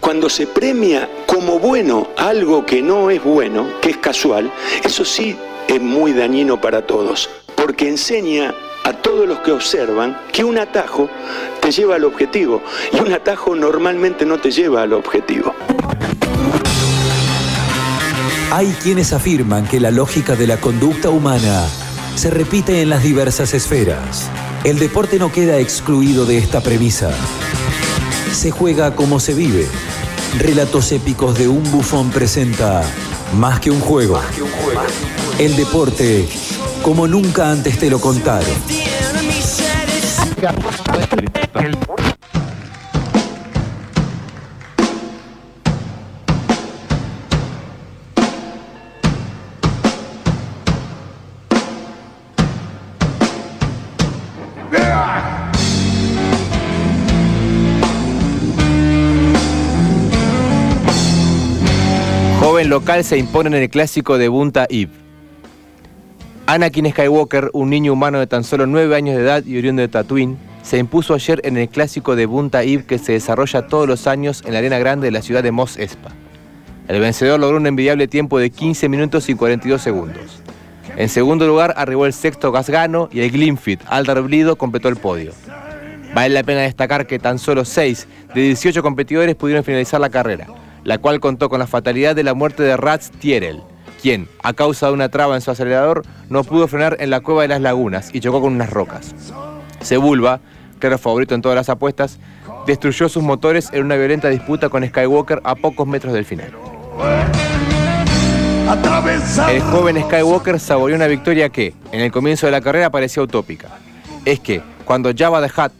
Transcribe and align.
Cuando 0.00 0.28
se 0.30 0.46
premia 0.46 1.08
como 1.26 1.58
bueno 1.58 2.08
algo 2.16 2.64
que 2.64 2.80
no 2.80 3.10
es 3.10 3.22
bueno, 3.22 3.66
que 3.82 3.90
es 3.90 3.96
casual, 3.98 4.50
eso 4.82 5.04
sí 5.04 5.36
es 5.68 5.80
muy 5.80 6.12
dañino 6.12 6.60
para 6.60 6.86
todos, 6.86 7.28
porque 7.54 7.88
enseña 7.88 8.54
a 8.84 8.92
todos 8.92 9.28
los 9.28 9.40
que 9.40 9.52
observan 9.52 10.18
que 10.32 10.44
un 10.44 10.58
atajo 10.58 11.08
te 11.60 11.70
lleva 11.70 11.96
al 11.96 12.04
objetivo 12.04 12.62
y 12.92 13.00
un 13.00 13.12
atajo 13.12 13.54
normalmente 13.54 14.24
no 14.24 14.38
te 14.38 14.50
lleva 14.50 14.82
al 14.82 14.92
objetivo. 14.92 15.54
Hay 18.52 18.68
quienes 18.82 19.12
afirman 19.12 19.66
que 19.66 19.80
la 19.80 19.90
lógica 19.90 20.36
de 20.36 20.46
la 20.46 20.58
conducta 20.58 21.10
humana 21.10 21.66
se 22.14 22.30
repite 22.30 22.80
en 22.82 22.88
las 22.88 23.02
diversas 23.02 23.52
esferas. 23.52 24.30
El 24.62 24.78
deporte 24.78 25.18
no 25.18 25.32
queda 25.32 25.58
excluido 25.58 26.24
de 26.24 26.38
esta 26.38 26.60
premisa. 26.62 27.10
Se 28.34 28.50
juega 28.50 28.94
como 28.96 29.20
se 29.20 29.32
vive. 29.32 29.66
Relatos 30.38 30.90
épicos 30.90 31.38
de 31.38 31.46
un 31.46 31.62
bufón 31.70 32.10
presenta 32.10 32.82
Más 33.38 33.60
que 33.60 33.70
un 33.70 33.80
juego. 33.80 34.20
El 35.38 35.56
deporte 35.56 36.28
como 36.82 37.06
nunca 37.06 37.50
antes 37.50 37.78
te 37.78 37.88
lo 37.88 38.00
contaron. 38.00 38.44
Local 62.68 63.04
se 63.04 63.18
impone 63.18 63.54
en 63.54 63.62
el 63.62 63.68
clásico 63.68 64.16
de 64.16 64.28
Bunta 64.28 64.66
Eve. 64.70 64.90
Anakin 66.46 66.90
Skywalker, 66.90 67.50
un 67.52 67.68
niño 67.68 67.92
humano 67.92 68.18
de 68.18 68.26
tan 68.26 68.42
solo 68.42 68.66
9 68.66 68.96
años 68.96 69.16
de 69.16 69.22
edad 69.22 69.44
y 69.44 69.58
oriundo 69.58 69.82
de 69.82 69.88
Tatooine, 69.88 70.38
se 70.62 70.78
impuso 70.78 71.12
ayer 71.12 71.42
en 71.44 71.58
el 71.58 71.68
clásico 71.68 72.16
de 72.16 72.24
Bunta 72.24 72.62
Eve 72.62 72.86
que 72.86 72.98
se 72.98 73.12
desarrolla 73.12 73.66
todos 73.66 73.86
los 73.86 74.06
años 74.06 74.42
en 74.46 74.54
la 74.54 74.60
arena 74.60 74.78
grande 74.78 75.08
de 75.08 75.10
la 75.10 75.20
ciudad 75.20 75.42
de 75.42 75.52
Mos 75.52 75.76
Espa. 75.76 76.10
El 76.88 77.00
vencedor 77.00 77.38
logró 77.38 77.58
un 77.58 77.66
envidiable 77.66 78.08
tiempo 78.08 78.38
de 78.38 78.48
15 78.48 78.88
minutos 78.88 79.28
y 79.28 79.34
42 79.34 79.82
segundos. 79.82 80.40
En 80.96 81.10
segundo 81.10 81.46
lugar 81.46 81.74
arribó 81.76 82.06
el 82.06 82.14
sexto 82.14 82.50
Gasgano 82.50 83.10
y 83.12 83.20
el 83.20 83.30
Glimfit, 83.30 83.82
Aldar 83.88 84.22
Blido, 84.22 84.56
completó 84.56 84.88
el 84.88 84.96
podio. 84.96 85.32
Vale 86.14 86.32
la 86.32 86.42
pena 86.42 86.62
destacar 86.62 87.06
que 87.06 87.18
tan 87.18 87.38
solo 87.38 87.66
6 87.66 88.08
de 88.34 88.40
18 88.40 88.82
competidores 88.82 89.34
pudieron 89.34 89.64
finalizar 89.64 90.00
la 90.00 90.08
carrera, 90.08 90.46
la 90.84 90.98
cual 90.98 91.20
contó 91.20 91.48
con 91.48 91.58
la 91.58 91.66
fatalidad 91.66 92.14
de 92.14 92.22
la 92.22 92.34
muerte 92.34 92.62
de 92.62 92.76
Rats 92.76 93.10
Tierel, 93.10 93.62
quien, 94.00 94.28
a 94.42 94.52
causa 94.52 94.88
de 94.88 94.92
una 94.92 95.08
traba 95.08 95.34
en 95.34 95.40
su 95.40 95.50
acelerador, 95.50 96.02
no 96.28 96.44
pudo 96.44 96.68
frenar 96.68 96.98
en 97.00 97.10
la 97.10 97.20
cueva 97.20 97.42
de 97.42 97.48
las 97.48 97.60
lagunas 97.60 98.10
y 98.12 98.20
chocó 98.20 98.42
con 98.42 98.52
unas 98.52 98.70
rocas. 98.70 99.14
Sebulba, 99.80 100.40
claro 100.78 100.98
favorito 100.98 101.34
en 101.34 101.42
todas 101.42 101.56
las 101.56 101.70
apuestas, 101.70 102.18
destruyó 102.66 103.08
sus 103.08 103.22
motores 103.22 103.70
en 103.72 103.84
una 103.84 103.96
violenta 103.96 104.28
disputa 104.28 104.68
con 104.68 104.86
Skywalker 104.86 105.40
a 105.44 105.54
pocos 105.54 105.86
metros 105.86 106.12
del 106.12 106.24
final. 106.24 106.52
El 109.50 109.60
joven 109.60 110.02
Skywalker 110.02 110.58
saboreó 110.58 110.96
una 110.96 111.06
victoria 111.06 111.48
que, 111.48 111.74
en 111.92 112.00
el 112.00 112.10
comienzo 112.10 112.46
de 112.46 112.52
la 112.52 112.60
carrera, 112.60 112.90
parecía 112.90 113.22
utópica. 113.22 113.68
Es 114.24 114.40
que, 114.40 114.62
cuando 114.84 115.12
Jabba 115.16 115.46
the 115.46 115.52
Hutt, 115.60 115.72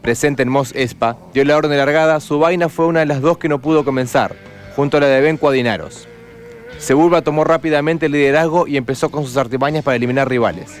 presente 0.00 0.42
en 0.42 0.48
Mos 0.48 0.72
Espa, 0.74 1.16
dio 1.34 1.44
la 1.44 1.56
orden 1.56 1.70
de 1.70 1.76
largada, 1.76 2.20
su 2.20 2.38
vaina 2.38 2.68
fue 2.68 2.86
una 2.86 3.00
de 3.00 3.06
las 3.06 3.20
dos 3.20 3.38
que 3.38 3.48
no 3.48 3.60
pudo 3.60 3.84
comenzar, 3.84 4.34
junto 4.76 4.96
a 4.96 5.00
la 5.00 5.06
de 5.06 5.20
Ben 5.20 5.36
Cuadinaros. 5.36 6.08
Sebulba 6.78 7.22
tomó 7.22 7.44
rápidamente 7.44 8.06
el 8.06 8.12
liderazgo 8.12 8.66
y 8.66 8.76
empezó 8.76 9.10
con 9.10 9.24
sus 9.24 9.36
artimañas 9.36 9.84
para 9.84 9.96
eliminar 9.96 10.28
rivales. 10.28 10.80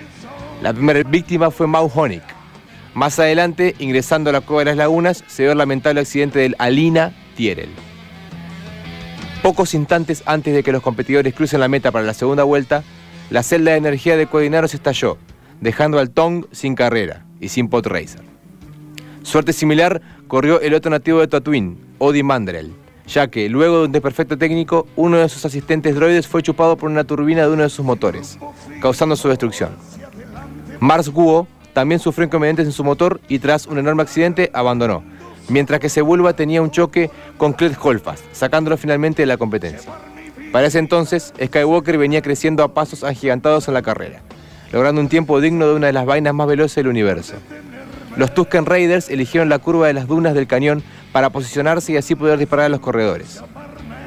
La 0.62 0.72
primera 0.72 1.02
víctima 1.02 1.50
fue 1.50 1.66
Mau 1.66 1.90
Honig. 1.94 2.22
Más 2.94 3.18
adelante, 3.18 3.74
ingresando 3.78 4.30
a 4.30 4.32
la 4.32 4.40
cueva 4.40 4.60
de 4.60 4.64
las 4.66 4.76
lagunas, 4.76 5.24
se 5.26 5.42
dio 5.42 5.52
el 5.52 5.58
lamentable 5.58 6.00
accidente 6.00 6.38
del 6.38 6.56
Alina 6.58 7.14
Tierel. 7.36 7.70
Pocos 9.42 9.74
instantes 9.74 10.22
antes 10.26 10.54
de 10.54 10.62
que 10.62 10.72
los 10.72 10.82
competidores 10.82 11.34
crucen 11.34 11.60
la 11.60 11.68
meta 11.68 11.92
para 11.92 12.04
la 12.04 12.14
segunda 12.14 12.44
vuelta, 12.44 12.82
la 13.30 13.42
celda 13.42 13.72
de 13.72 13.78
energía 13.78 14.16
de 14.16 14.26
Codinaros 14.26 14.74
estalló, 14.74 15.18
dejando 15.60 15.98
al 15.98 16.10
Tong 16.10 16.46
sin 16.52 16.74
carrera 16.74 17.24
y 17.40 17.48
sin 17.48 17.68
pot. 17.68 17.86
Suerte 19.22 19.52
similar 19.52 20.02
corrió 20.28 20.60
el 20.60 20.74
otro 20.74 20.90
nativo 20.90 21.20
de 21.20 21.28
Tatooine, 21.28 21.78
Odi 21.98 22.22
Mandrel, 22.22 22.72
ya 23.10 23.28
que 23.28 23.48
luego 23.48 23.80
de 23.80 23.84
un 23.86 23.92
desperfecto 23.92 24.38
técnico, 24.38 24.86
uno 24.96 25.18
de 25.18 25.28
sus 25.28 25.44
asistentes 25.44 25.94
droides 25.94 26.28
fue 26.28 26.42
chupado 26.42 26.76
por 26.76 26.90
una 26.90 27.04
turbina 27.04 27.42
de 27.42 27.52
uno 27.52 27.64
de 27.64 27.68
sus 27.68 27.84
motores, 27.84 28.38
causando 28.80 29.16
su 29.16 29.28
destrucción. 29.28 29.70
Mars 30.78 31.08
Guo 31.08 31.46
también 31.72 31.98
sufrió 31.98 32.26
inconvenientes 32.26 32.66
en 32.66 32.72
su 32.72 32.84
motor 32.84 33.20
y 33.28 33.40
tras 33.40 33.66
un 33.66 33.78
enorme 33.78 34.02
accidente 34.02 34.50
abandonó, 34.54 35.02
mientras 35.48 35.80
que 35.80 35.88
Sebulba 35.88 36.34
tenía 36.34 36.62
un 36.62 36.70
choque 36.70 37.10
con 37.36 37.52
Clet 37.52 37.76
Holfast, 37.80 38.24
sacándolo 38.32 38.76
finalmente 38.76 39.22
de 39.22 39.26
la 39.26 39.36
competencia. 39.36 39.90
Para 40.52 40.66
ese 40.66 40.78
entonces, 40.78 41.32
Skywalker 41.42 41.98
venía 41.98 42.22
creciendo 42.22 42.62
a 42.62 42.74
pasos 42.74 43.04
agigantados 43.04 43.68
en 43.68 43.74
la 43.74 43.82
carrera, 43.82 44.22
logrando 44.72 45.00
un 45.00 45.08
tiempo 45.08 45.40
digno 45.40 45.68
de 45.68 45.74
una 45.74 45.88
de 45.88 45.92
las 45.92 46.06
vainas 46.06 46.34
más 46.34 46.46
veloces 46.46 46.76
del 46.76 46.88
universo. 46.88 47.34
Los 48.16 48.34
Tusken 48.34 48.66
Raiders 48.66 49.08
eligieron 49.08 49.48
la 49.48 49.60
curva 49.60 49.86
de 49.86 49.94
las 49.94 50.08
dunas 50.08 50.34
del 50.34 50.48
cañón 50.48 50.82
para 51.12 51.30
posicionarse 51.30 51.92
y 51.92 51.96
así 51.96 52.14
poder 52.14 52.38
disparar 52.38 52.66
a 52.66 52.68
los 52.70 52.80
corredores. 52.80 53.42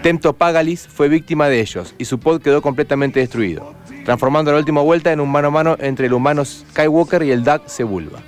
Tempto 0.01 0.33
Pagalis 0.33 0.87
fue 0.87 1.07
víctima 1.07 1.47
de 1.47 1.61
ellos 1.61 1.95
y 1.97 2.05
su 2.05 2.19
pod 2.19 2.41
quedó 2.41 2.61
completamente 2.61 3.19
destruido, 3.19 3.73
transformando 4.03 4.51
la 4.51 4.57
última 4.57 4.81
vuelta 4.81 5.11
en 5.11 5.21
un 5.21 5.31
mano 5.31 5.47
a 5.47 5.51
mano 5.51 5.77
entre 5.79 6.07
el 6.07 6.13
humano 6.13 6.43
Skywalker 6.43 7.23
y 7.23 7.31
el 7.31 7.43
Dag 7.43 7.61
Sebulba. 7.67 8.19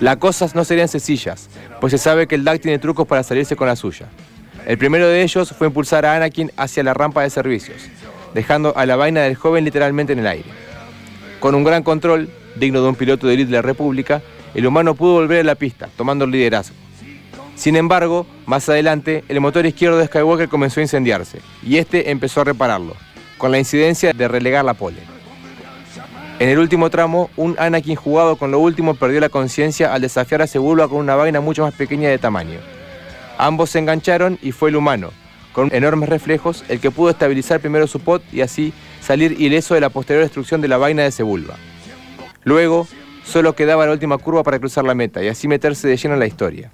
Las 0.00 0.18
cosas 0.18 0.54
no 0.54 0.64
serían 0.64 0.88
sencillas, 0.88 1.48
pues 1.80 1.92
se 1.92 1.98
sabe 1.98 2.26
que 2.26 2.34
el 2.34 2.44
Dag 2.44 2.60
tiene 2.60 2.78
trucos 2.78 3.06
para 3.06 3.22
salirse 3.22 3.56
con 3.56 3.68
la 3.68 3.76
suya. 3.76 4.08
El 4.66 4.76
primero 4.76 5.06
de 5.08 5.22
ellos 5.22 5.54
fue 5.56 5.68
impulsar 5.68 6.04
a 6.04 6.14
Anakin 6.14 6.50
hacia 6.56 6.82
la 6.82 6.94
rampa 6.94 7.22
de 7.22 7.30
servicios, 7.30 7.82
dejando 8.34 8.76
a 8.76 8.86
la 8.86 8.96
vaina 8.96 9.22
del 9.22 9.36
joven 9.36 9.64
literalmente 9.64 10.12
en 10.12 10.18
el 10.18 10.26
aire. 10.26 10.50
Con 11.40 11.54
un 11.54 11.64
gran 11.64 11.82
control, 11.82 12.28
digno 12.56 12.82
de 12.82 12.88
un 12.88 12.96
piloto 12.96 13.26
de 13.26 13.34
élite 13.34 13.62
República, 13.62 14.22
el 14.54 14.66
humano 14.66 14.94
pudo 14.94 15.14
volver 15.14 15.40
a 15.40 15.44
la 15.44 15.54
pista, 15.54 15.88
tomando 15.96 16.24
el 16.24 16.30
liderazgo. 16.30 16.83
Sin 17.56 17.76
embargo, 17.76 18.26
más 18.46 18.68
adelante, 18.68 19.24
el 19.28 19.40
motor 19.40 19.64
izquierdo 19.64 19.98
de 19.98 20.06
Skywalker 20.06 20.48
comenzó 20.48 20.80
a 20.80 20.82
incendiarse, 20.82 21.40
y 21.62 21.78
este 21.78 22.10
empezó 22.10 22.40
a 22.40 22.44
repararlo, 22.44 22.94
con 23.38 23.52
la 23.52 23.58
incidencia 23.58 24.12
de 24.12 24.28
relegar 24.28 24.64
la 24.64 24.74
pole. 24.74 24.98
En 26.40 26.48
el 26.48 26.58
último 26.58 26.90
tramo, 26.90 27.30
un 27.36 27.54
Anakin 27.60 27.94
jugado 27.94 28.36
con 28.36 28.50
lo 28.50 28.58
último 28.58 28.94
perdió 28.94 29.20
la 29.20 29.28
conciencia 29.28 29.94
al 29.94 30.02
desafiar 30.02 30.42
a 30.42 30.48
Sebulba 30.48 30.88
con 30.88 30.98
una 30.98 31.14
vaina 31.14 31.40
mucho 31.40 31.62
más 31.62 31.74
pequeña 31.74 32.08
de 32.08 32.18
tamaño. 32.18 32.58
Ambos 33.38 33.70
se 33.70 33.78
engancharon 33.78 34.36
y 34.42 34.50
fue 34.50 34.70
el 34.70 34.76
humano, 34.76 35.10
con 35.52 35.72
enormes 35.72 36.08
reflejos, 36.08 36.64
el 36.68 36.80
que 36.80 36.90
pudo 36.90 37.10
estabilizar 37.10 37.60
primero 37.60 37.86
su 37.86 38.00
pot 38.00 38.22
y 38.32 38.40
así 38.40 38.72
salir 39.00 39.40
ileso 39.40 39.74
de 39.74 39.80
la 39.80 39.90
posterior 39.90 40.24
destrucción 40.24 40.60
de 40.60 40.66
la 40.66 40.76
vaina 40.76 41.04
de 41.04 41.12
Sebulba. 41.12 41.54
Luego, 42.42 42.88
solo 43.24 43.54
quedaba 43.54 43.86
la 43.86 43.92
última 43.92 44.18
curva 44.18 44.42
para 44.42 44.58
cruzar 44.58 44.84
la 44.84 44.94
meta 44.94 45.22
y 45.22 45.28
así 45.28 45.46
meterse 45.46 45.86
de 45.86 45.96
lleno 45.96 46.14
en 46.14 46.20
la 46.20 46.26
historia. 46.26 46.72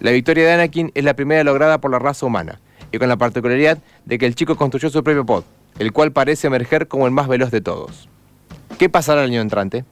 La 0.00 0.10
victoria 0.10 0.44
de 0.46 0.52
Anakin 0.52 0.92
es 0.94 1.04
la 1.04 1.14
primera 1.14 1.44
lograda 1.44 1.80
por 1.80 1.90
la 1.90 1.98
raza 1.98 2.26
humana, 2.26 2.60
y 2.92 2.98
con 2.98 3.08
la 3.08 3.16
particularidad 3.16 3.78
de 4.04 4.18
que 4.18 4.26
el 4.26 4.34
chico 4.34 4.56
construyó 4.56 4.90
su 4.90 5.02
propio 5.02 5.24
pod, 5.24 5.44
el 5.78 5.92
cual 5.92 6.12
parece 6.12 6.46
emerger 6.46 6.88
como 6.88 7.06
el 7.06 7.12
más 7.12 7.28
veloz 7.28 7.50
de 7.50 7.60
todos. 7.60 8.08
¿Qué 8.78 8.88
pasará 8.88 9.24
el 9.24 9.30
año 9.30 9.40
entrante? 9.40 9.84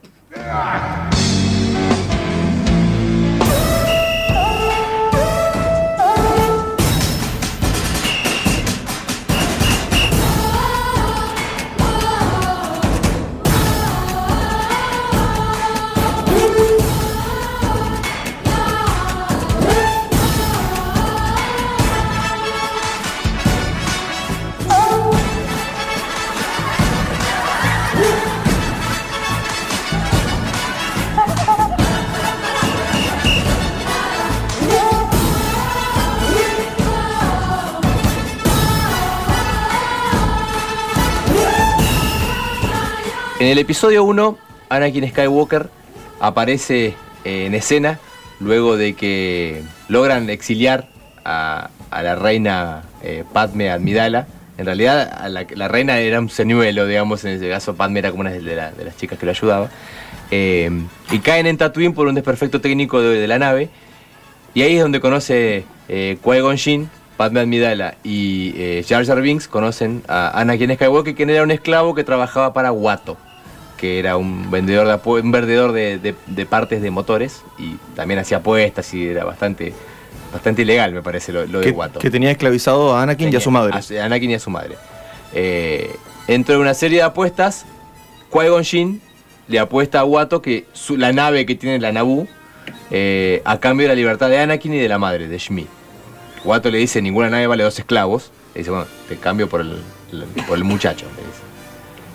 En 43.47 43.51
el 43.51 43.59
episodio 43.59 44.03
1, 44.03 44.37
Anakin 44.67 45.07
Skywalker 45.07 45.69
aparece 46.19 46.95
eh, 47.23 47.45
en 47.45 47.55
escena 47.55 47.97
luego 48.41 48.75
de 48.75 48.93
que 48.93 49.61
logran 49.87 50.29
exiliar 50.29 50.89
a, 51.23 51.69
la 51.89 52.15
reina 52.15 52.83
eh, 53.01 53.23
Padme 53.31 53.71
Amidala. 53.71 54.27
En 54.57 54.65
realidad, 54.65 55.29
la, 55.29 55.67
reina 55.69 55.97
era 55.99 56.19
un 56.19 56.29
señuelo, 56.29 56.85
digamos, 56.87 57.23
en 57.23 57.37
ese 57.37 57.49
caso 57.49 57.73
Padme 57.73 57.99
era 57.99 58.11
como 58.11 58.19
una 58.19 58.31
de, 58.31 58.53
las 58.53 58.97
chicas 58.97 59.17
que 59.17 59.25
lo 59.25 59.31
ayudaba. 59.31 59.69
Eh, 60.29 60.69
y 61.11 61.19
caen 61.19 61.47
en 61.47 61.55
Tatooine 61.55 61.93
por 61.93 62.07
un 62.07 62.15
desperfecto 62.15 62.59
técnico 62.59 62.99
de, 62.99 63.27
la 63.27 63.39
nave. 63.39 63.69
Y 64.55 64.63
ahí 64.63 64.75
es 64.75 64.81
donde 64.81 64.99
conoce 64.99 65.63
eh, 65.87 66.17
Qui-Gon 66.21 66.57
Jinn, 66.57 66.89
Padme 67.15 67.39
Amidala 67.39 67.95
y 68.03 68.51
eh, 68.57 68.85
Jar 68.85 69.21
Binks 69.21 69.47
conocen 69.47 70.03
a 70.09 70.37
Anakin 70.37 70.75
Skywalker, 70.75 71.15
quien 71.15 71.29
era 71.29 71.43
un 71.43 71.51
esclavo 71.51 71.95
que 71.95 72.03
trabajaba 72.03 72.53
para 72.53 72.73
Watto 72.73 73.15
que 73.77 73.99
era 73.99 74.17
un 74.17 74.51
vendedor 74.51 74.87
de, 74.87 75.21
un 75.21 75.31
vendedor 75.31 75.71
de, 75.71 76.45
partes 76.49 76.81
de 76.81 76.91
motores 76.91 77.43
y 77.57 77.75
también 77.95 78.19
hacía 78.19 78.37
apuestas 78.37 78.93
y 78.93 79.07
era 79.07 79.23
bastante 79.23 79.73
bastante 80.33 80.63
ilegal 80.63 80.91
me 80.93 81.01
parece 81.01 81.31
lo, 81.31 81.45
de 81.45 81.71
Watto. 81.71 81.99
Que 81.99 82.11
tenía 82.11 82.31
esclavizado 82.31 82.95
a 82.95 83.03
Anakin 83.03 83.31
y 83.31 83.35
a 83.35 83.39
su 83.39 83.51
madre. 83.51 83.73
A, 83.73 84.05
Anakin 84.05 84.31
y 84.31 84.33
a 84.33 84.39
su 84.39 84.49
madre. 84.49 84.75
Eh, 85.33 85.95
dentro 86.27 86.55
de 86.55 86.61
una 86.61 86.73
serie 86.73 86.97
de 86.97 87.03
apuestas, 87.03 87.65
Qui-Gon 88.31 88.63
Jinn 88.63 89.01
le 89.47 89.59
apuesta 89.59 90.01
a 90.01 90.05
Watto 90.05 90.41
que 90.41 90.65
la 90.89 91.13
nave 91.13 91.45
que 91.45 91.55
tiene 91.55 91.79
la 91.79 91.91
Naboo 91.91 92.27
eh, 92.91 93.41
a 93.45 93.59
cambio 93.59 93.85
de 93.85 93.89
la 93.89 93.95
libertad 93.95 94.29
de 94.29 94.39
Anakin 94.39 94.73
y 94.73 94.79
de 94.79 94.89
la 94.89 94.97
madre, 94.97 95.27
de 95.27 95.37
Shmi. 95.37 95.67
Watto 96.43 96.69
le 96.69 96.77
dice, 96.77 97.01
ninguna 97.01 97.29
nave 97.29 97.47
vale 97.47 97.63
dos 97.63 97.77
esclavos. 97.79 98.31
Le 98.53 98.61
dice, 98.61 98.71
bueno, 98.71 98.85
te 99.07 99.17
cambio 99.17 99.47
por 99.47 99.61
el, 99.61 99.81
por 100.47 100.57
el 100.57 100.63
muchacho. 100.63 101.05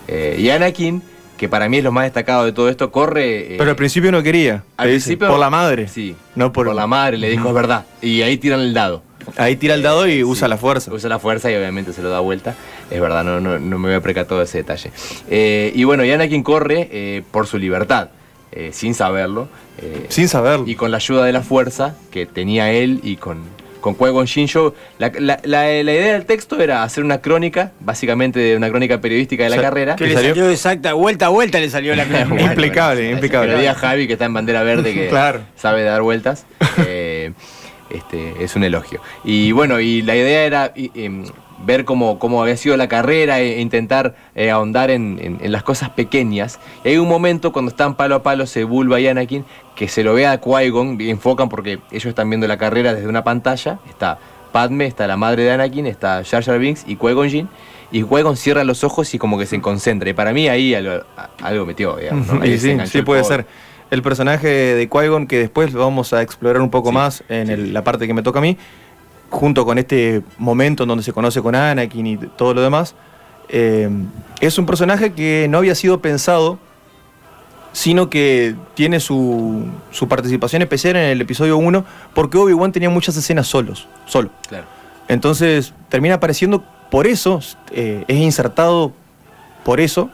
Eh, 0.09 0.37
y 0.39 0.51
Anakin 0.51 1.03
que 1.43 1.49
para 1.49 1.69
mí 1.69 1.79
es 1.79 1.83
lo 1.83 1.91
más 1.91 2.05
destacado 2.05 2.45
de 2.45 2.53
todo 2.53 2.69
esto, 2.69 2.93
corre... 2.93 3.55
Eh, 3.55 3.57
Pero 3.59 3.71
al 3.71 3.75
principio 3.75 4.13
no 4.13 4.23
quería. 4.23 4.63
Al 4.77 4.91
principio... 4.91 5.27
Por 5.27 5.41
la 5.41 5.51
madre. 5.51 5.89
Sí. 5.89 6.15
No 6.37 6.53
por... 6.53 6.73
la 6.73 6.87
madre, 6.87 7.19
le 7.19 7.31
dijo, 7.31 7.49
es 7.49 7.55
verdad. 7.55 7.85
Y 8.01 8.23
ahí 8.23 8.37
tiran 8.37 8.61
el 8.61 8.73
dado. 8.73 9.03
Ahí 9.37 9.57
tira 9.57 9.75
el 9.75 9.83
dado 9.83 10.07
y 10.07 10.21
eh, 10.21 10.25
usa 10.25 10.47
la 10.47 10.57
fuerza. 10.57 10.93
Usa 10.93 11.09
la 11.09 11.19
fuerza 11.19 11.51
y 11.51 11.57
obviamente 11.57 11.93
se 11.93 12.01
lo 12.01 12.11
da 12.11 12.21
vuelta. 12.21 12.55
Es 12.93 13.01
verdad, 13.01 13.25
no, 13.25 13.41
no, 13.41 13.59
no 13.59 13.79
me 13.81 13.89
voy 13.89 13.97
a 13.97 14.01
percatar 14.01 14.39
de 14.39 14.45
ese 14.45 14.59
detalle. 14.59 14.93
Eh, 15.29 15.73
y 15.75 15.83
bueno, 15.83 16.05
y 16.05 16.13
Anakin 16.13 16.45
corre 16.45 17.25
por 17.33 17.49
su 17.49 17.59
libertad, 17.59 18.11
sin 18.71 18.95
saberlo. 18.95 19.49
sin 20.11 20.29
saberlo. 20.29 20.69
Y 20.69 20.77
con 20.77 20.93
la 20.93 20.99
ayuda 20.99 21.25
de 21.25 21.33
la 21.33 21.43
fuerza 21.43 21.97
que 22.13 22.25
tenía 22.25 22.71
él 22.71 23.01
y 23.03 23.17
con, 23.17 23.41
con 23.83 23.95
Qui-Gon 23.95 24.27
La, 24.99 25.39
la, 25.43 25.71
idea 25.71 26.15
del 26.15 26.25
texto 26.25 26.59
era 26.59 26.83
hacer 26.83 27.05
una 27.05 27.21
crónica, 27.21 27.73
básicamente 27.81 28.41
de 28.41 28.57
una 28.57 28.71
crónica 28.71 29.03
periodística 29.03 29.45
de 29.45 29.51
la 29.51 29.61
carrera. 29.61 29.97
Que 29.97 30.07
le 30.07 30.15
salió? 30.15 30.49
exacta, 30.49 30.95
vuelta 30.95 31.27
a 31.27 31.29
vuelta 31.29 31.61
le 31.61 31.69
salió 31.69 31.95
la 31.95 32.05
crónica. 32.07 32.43
impecable, 32.43 33.11
impecable. 33.11 33.59
Le 33.59 33.69
a 33.69 33.75
Javi 33.75 34.07
que 34.07 34.15
está 34.15 34.25
en 34.25 34.33
bandera 34.33 34.63
verde 34.63 34.95
que 34.95 35.11
sabe 35.57 35.83
dar 35.83 36.01
vueltas. 36.01 36.47
Eh, 36.87 37.33
este, 37.91 38.43
es 38.43 38.57
un 38.57 38.65
elogio. 38.65 39.01
Y 39.25 39.53
bueno, 39.53 39.79
y 39.79 40.01
la 40.01 40.17
idea 40.17 40.45
era 40.45 40.73
em, 40.75 41.25
ver 41.65 41.85
cómo, 41.85 42.19
cómo, 42.19 42.43
había 42.43 42.57
sido 42.57 42.77
la 42.77 42.89
carrera 42.89 43.41
e 43.41 43.61
intentar 43.61 44.15
eh, 44.35 44.51
ahondar 44.51 44.91
en, 44.91 45.39
las 45.43 45.63
cosas 45.63 45.91
pequeñas. 45.91 46.59
Y 46.85 46.91
hay 46.91 46.99
un 46.99 47.09
momento 47.09 47.53
cuando 47.53 47.71
están 47.71 47.95
palo 47.95 48.15
a 48.17 48.23
palo 48.23 48.47
Sebulba 48.47 49.01
y 49.01 49.09
Anakin 49.09 49.45
que 49.75 49.89
se 49.89 50.05
lo 50.05 50.15
ve 50.15 50.27
a 50.27 50.41
Qui-Gon 50.41 51.01
enfocan 51.01 51.49
porque 51.49 51.79
ellos 51.91 52.07
están 52.07 52.29
viendo 52.29 52.47
la 52.47 52.59
carrera 52.59 52.95
desde 52.95 53.09
una 53.09 53.25
pantalla. 53.25 53.79
Está 53.89 54.19
Padme, 54.53 54.87
está 54.87 55.07
la 55.07 55.17
madre 55.17 55.45
de 55.45 55.51
Anakin, 55.53 55.87
está 55.87 56.23
Jar 56.25 56.45
Jar 56.45 56.59
Binks 56.59 56.85
y 56.87 56.97
Qui-Gon 56.97 57.29
Jinn. 57.31 57.49
Y 57.91 58.03
Qui-Gon 58.03 58.37
cierra 58.37 58.65
los 58.65 58.85
ojos 58.85 59.13
y 59.15 59.19
como 59.19 59.39
que 59.39 59.47
se 59.47 59.61
concentra. 59.61 60.09
Y 60.11 60.13
para 60.13 60.33
mí 60.33 60.49
ahí 60.49 60.75
algo, 60.75 61.67
metió, 61.67 61.97
digamos. 61.97 62.27
sí, 62.59 62.77
sí 62.87 63.03
puede 63.03 63.25
ser. 63.25 63.47
El 63.91 64.03
personaje 64.03 64.49
de 64.49 64.89
Qui-Gon, 64.89 65.27
que 65.27 65.39
después 65.39 65.73
lo 65.73 65.81
vamos 65.81 66.13
a 66.13 66.23
explorar 66.23 66.63
un 66.63 66.71
poco 66.71 66.93
más 66.93 67.25
en 67.29 67.75
la 67.75 67.85
parte 67.85 68.07
que 68.07 68.15
me 68.15 68.23
toca 68.23 68.39
a 68.39 68.43
mí, 68.43 68.57
junto 69.33 69.65
con 69.65 69.79
este 69.79 70.23
momento 70.37 70.85
en 70.85 70.91
donde 70.91 71.03
se 71.03 71.13
conoce 71.13 71.41
con 71.41 71.55
Anakin 71.55 72.07
y 72.07 72.17
todo 72.17 72.53
lo 72.53 72.61
demás, 72.61 72.95
eh, 73.49 73.89
es 74.41 74.59
un 74.59 74.67
personaje 74.67 75.15
que 75.15 75.47
no 75.49 75.59
había 75.59 75.75
sido 75.75 76.01
pensado, 76.03 76.59
sino 77.73 78.11
que 78.11 78.55
tiene 78.75 79.01
su, 79.01 79.65
su 79.91 80.07
participación 80.07 80.61
especial 80.61 80.97
en 80.97 81.05
el 81.05 81.21
episodio 81.23 81.57
1, 81.57 81.85
porque 82.15 82.37
Obi-Wan 82.37 82.73
tenía 82.73 82.91
muchas 82.91 83.17
escenas 83.17 83.47
solos, 83.47 83.89
solo. 84.05 84.31
Claro. 84.49 84.67
Entonces 85.09 85.73
termina 85.89 86.17
apareciendo 86.17 86.63
por 86.91 87.07
eso, 87.07 87.41
eh, 87.71 88.05
es 88.09 88.17
insertado 88.19 88.93
por 89.65 89.81
eso, 89.81 90.11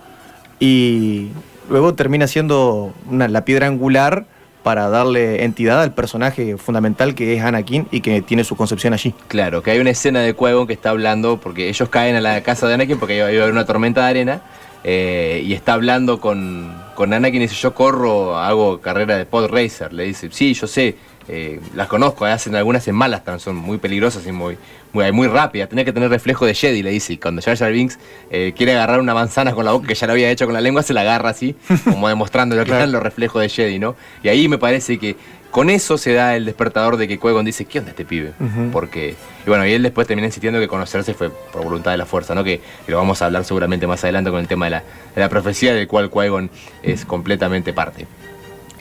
y 0.61 1.29
luego 1.69 1.95
termina 1.95 2.29
siendo 2.29 2.95
una, 3.11 3.27
la 3.27 3.45
piedra 3.45 3.67
angular 3.67 4.27
para 4.69 4.91
darle 4.91 5.45
entidad 5.45 5.81
al 5.81 5.95
personaje 5.95 6.59
fundamental 6.59 7.15
que 7.15 7.35
es 7.35 7.43
Anakin 7.43 7.89
y 7.91 8.03
que 8.03 8.21
tiene 8.21 8.45
su 8.45 8.55
concepción 8.55 8.93
allí. 8.93 9.15
Claro, 9.27 9.63
que 9.63 9.71
hay 9.71 9.79
una 9.79 9.89
escena 9.89 10.21
de 10.21 10.35
Cuevo 10.35 10.67
que 10.67 10.75
está 10.75 10.91
hablando, 10.91 11.41
porque 11.41 11.71
ellos 11.71 11.89
caen 11.89 12.17
a 12.17 12.21
la 12.21 12.43
casa 12.43 12.69
de 12.69 12.75
Anakin 12.75 12.99
porque 12.99 13.17
iba 13.17 13.25
a 13.25 13.29
haber 13.29 13.51
una 13.51 13.65
tormenta 13.65 14.03
de 14.03 14.11
arena, 14.11 14.43
eh, 14.85 15.43
y 15.43 15.55
está 15.55 15.73
hablando 15.73 16.21
con, 16.21 16.71
con 16.95 17.15
Anakin 17.15 17.41
y 17.41 17.45
dice, 17.47 17.55
yo 17.55 17.73
corro, 17.73 18.37
hago 18.37 18.83
carrera 18.83 19.17
de 19.17 19.25
pod 19.25 19.49
racer. 19.51 19.95
Le 19.95 20.05
dice, 20.05 20.29
sí, 20.31 20.53
yo 20.53 20.67
sé, 20.67 20.97
eh, 21.29 21.61
las 21.75 21.89
conozco, 21.89 22.25
hacen 22.25 22.55
algunas 22.57 22.89
en 22.89 22.95
malas, 22.95 23.23
son 23.39 23.57
muy 23.57 23.79
peligrosas 23.79 24.27
y 24.27 24.33
muy, 24.33 24.57
muy, 24.93 25.13
muy 25.13 25.29
rápida, 25.29 25.67
tenía 25.67 25.85
que 25.85 25.93
tener 25.93 26.09
reflejo 26.09 26.47
de 26.47 26.55
Jedi, 26.55 26.83
le 26.83 26.91
dice. 26.91 27.13
Y 27.13 27.19
cuando 27.19 27.43
Jar 27.43 27.57
Jar 27.57 27.71
Binks 27.71 27.99
eh, 28.31 28.55
quiere 28.57 28.73
agarrar 28.73 29.01
una 29.01 29.15
manzana 29.15 29.53
con 29.53 29.65
la 29.65 29.73
boca 29.73 29.87
que 29.87 29.95
ya 29.95 30.07
lo 30.07 30.15
había 30.15 30.31
hecho 30.31 30.47
con 30.47 30.55
la 30.55 30.61
lengua, 30.61 30.83
se 30.83 30.95
la 30.95 31.03
agarra 31.03 31.31
así, 31.31 31.55
como 31.85 32.09
demostrando 32.09 32.57
lo 32.57 32.65
que 32.65 32.71
eran 32.71 32.93
los 32.93 33.03
reflejos 33.03 33.43
de 33.43 33.49
Jedi, 33.49 33.79
¿no? 33.79 33.95
Y 34.23 34.29
ahí 34.29 34.49
me 34.49 34.59
parece 34.59 34.99
que 34.99 35.17
con 35.51 35.71
eso 35.71 35.97
se 35.99 36.13
da 36.13 36.37
el 36.37 36.45
despertador 36.45 36.97
de 36.97 37.09
que 37.09 37.19
qui 37.19 37.29
dice, 37.45 37.65
¿qué 37.65 37.79
onda 37.79 37.91
este 37.91 38.05
pibe? 38.05 38.33
Porque, 38.71 39.15
y 39.47 39.49
bueno, 39.49 39.67
y 39.67 39.73
él 39.73 39.83
después 39.83 40.07
termina 40.07 40.27
insistiendo 40.27 40.61
que 40.61 40.69
conocerse 40.69 41.15
fue 41.15 41.31
por 41.31 41.65
voluntad 41.65 41.91
de 41.91 41.97
la 41.97 42.07
fuerza, 42.07 42.35
¿no? 42.35 42.45
Que, 42.45 42.61
lo 42.87 42.97
vamos 42.97 43.23
a 43.23 43.27
hablar 43.27 43.45
seguramente 43.45 43.87
más 43.87 44.03
adelante 44.05 44.31
con 44.31 44.41
el 44.41 44.47
tema 44.47 44.67
de 44.67 44.71
la, 44.71 44.83
de 45.15 45.21
la 45.21 45.29
profecía 45.29 45.75
del 45.75 45.89
cual 45.89 46.11
qui 46.11 46.51
es 46.83 47.05
completamente 47.05 47.73
parte. 47.73 48.07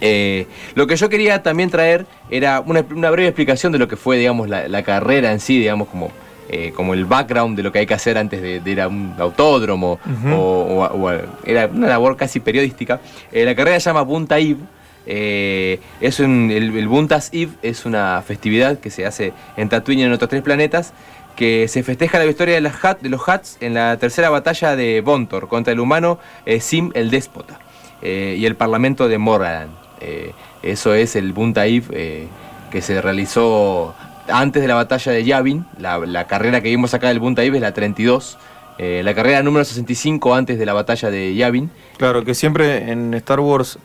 Eh, 0.01 0.47
lo 0.75 0.87
que 0.87 0.95
yo 0.95 1.09
quería 1.09 1.41
también 1.43 1.69
traer 1.69 2.05
era 2.29 2.61
una, 2.61 2.81
breve 2.81 3.27
explicación 3.27 3.71
de 3.71 3.79
lo 3.79 3.87
que 3.87 3.95
fue, 3.95 4.17
digamos, 4.17 4.49
la, 4.49 4.83
carrera 4.83 5.31
en 5.31 5.39
sí, 5.39 5.59
digamos, 5.59 5.87
como, 5.87 6.11
eh, 6.49 6.71
como 6.75 6.93
el 6.93 7.05
background 7.05 7.57
de 7.57 7.63
lo 7.63 7.71
que 7.71 7.79
hay 7.79 7.85
que 7.85 7.93
hacer 7.93 8.17
antes 8.17 8.41
de, 8.41 8.61
ir 8.65 8.81
a 8.81 8.87
un 8.87 9.15
autódromo, 9.17 9.99
o, 10.31 11.11
era 11.45 11.67
una 11.67 11.87
labor 11.87 12.15
casi 12.15 12.39
periodística. 12.39 12.99
Eh, 13.31 13.45
la 13.45 13.55
carrera 13.55 13.79
se 13.79 13.89
llama 13.89 14.03
Bunta 14.03 14.37
Eve. 14.39 14.59
es 15.05 16.19
el, 16.19 16.87
Buntas 16.87 17.29
Eve 17.33 17.53
es 17.61 17.85
una 17.85 18.21
festividad 18.25 18.79
que 18.79 18.89
se 18.89 19.05
hace 19.05 19.33
en 19.55 19.69
Tatooine 19.69 20.01
y 20.01 20.03
en 20.03 20.11
otros 20.11 20.29
tres 20.29 20.41
planetas 20.41 20.93
que 21.35 21.67
se 21.67 21.83
festeja 21.83 22.17
la 22.17 22.25
victoria 22.25 22.55
de, 22.55 22.61
las 22.61 22.81
de 22.99 23.09
los 23.09 23.29
Hats 23.29 23.57
en 23.61 23.75
la 23.75 23.95
tercera 23.97 24.31
batalla 24.31 24.75
de 24.75 25.01
Bontor 25.01 25.47
contra 25.47 25.71
el 25.71 25.79
humano 25.79 26.17
Sim 26.59 26.91
el 26.95 27.11
Déspota 27.11 27.59
y 28.01 28.45
el 28.45 28.55
Parlamento 28.55 29.07
de 29.07 29.17
Moralan. 29.17 29.86
Eh, 30.01 30.33
eso 30.63 30.93
es 30.93 31.15
el 31.15 31.33
Buntaif 31.33 31.89
eh, 31.91 32.27
que 32.71 32.81
se 32.81 33.01
realizó 33.01 33.95
antes 34.27 34.61
de 34.61 34.67
la 34.67 34.75
batalla 34.75 35.11
de 35.11 35.23
Yavin. 35.23 35.65
La, 35.77 36.27
carrera 36.27 36.61
que 36.61 36.69
vimos 36.69 36.93
acá 36.93 37.07
del 37.07 37.19
Buntaif 37.19 37.53
es 37.53 37.61
la 37.61 37.73
32. 37.73 38.37
Eh, 38.79 39.01
la 39.03 39.15
carrera 39.15 39.41
número 39.41 39.65
65 39.65 40.35
antes 40.35 40.59
de 40.59 40.65
la 40.65 40.73
batalla 40.73 41.09
de 41.09 41.33
Yavin. 41.35 41.71
Claro, 41.97 42.23
que 42.23 42.35
siempre 42.35 42.91
en 42.91 43.13
Star 43.15 43.39
Wars, 43.39 43.79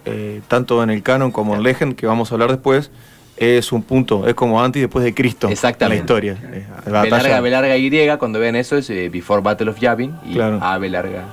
tanto 0.49 0.83
en 0.83 0.91
el 0.91 1.03
canon 1.03 1.31
como 1.31 1.55
en 1.55 1.63
Legend, 1.63 1.95
que 1.97 2.07
vamos 2.07 2.31
a 2.31 2.35
hablar 2.35 2.51
después, 2.51 2.91
es 3.37 3.73
un 3.73 3.83
punto, 3.83 4.27
es 4.29 4.35
como 4.35 4.63
antes 4.63 4.81
y 4.81 4.83
después 4.83 5.05
de 5.05 5.15
Cristo 5.15 5.49
Exactamente. 5.49 6.13
en 6.13 6.27
la 6.27 6.29
historia. 6.29 7.03
B 7.03 7.11
larga, 7.11 7.41
B 7.41 7.51
larga 7.51 7.77
Y, 7.77 8.19
cuando 8.19 8.39
vean 8.39 8.57
eso 8.57 8.77
es 8.77 8.89
Before 8.89 9.41
Battle 9.41 9.71
of 9.71 9.81
Yavin 9.81 10.15
y 10.27 10.39
A 10.39 10.77
B 10.79 10.91
larga 10.91 11.25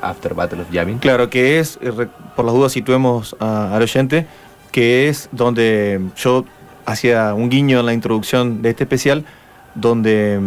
After 0.00 0.34
Battle 0.34 0.62
of 0.62 0.70
Yavin. 0.70 0.98
Claro, 0.98 1.30
que 1.30 1.58
es, 1.58 1.78
eh, 1.82 1.92
por 2.40 2.46
las 2.46 2.54
dudas 2.54 2.72
situemos 2.72 3.36
al 3.38 3.82
oyente, 3.82 4.24
que 4.72 5.10
es 5.10 5.28
donde 5.30 6.00
yo 6.16 6.46
hacía 6.86 7.34
un 7.34 7.50
guiño 7.50 7.80
en 7.80 7.84
la 7.84 7.92
introducción 7.92 8.62
de 8.62 8.70
este 8.70 8.84
especial, 8.84 9.26
donde 9.74 10.40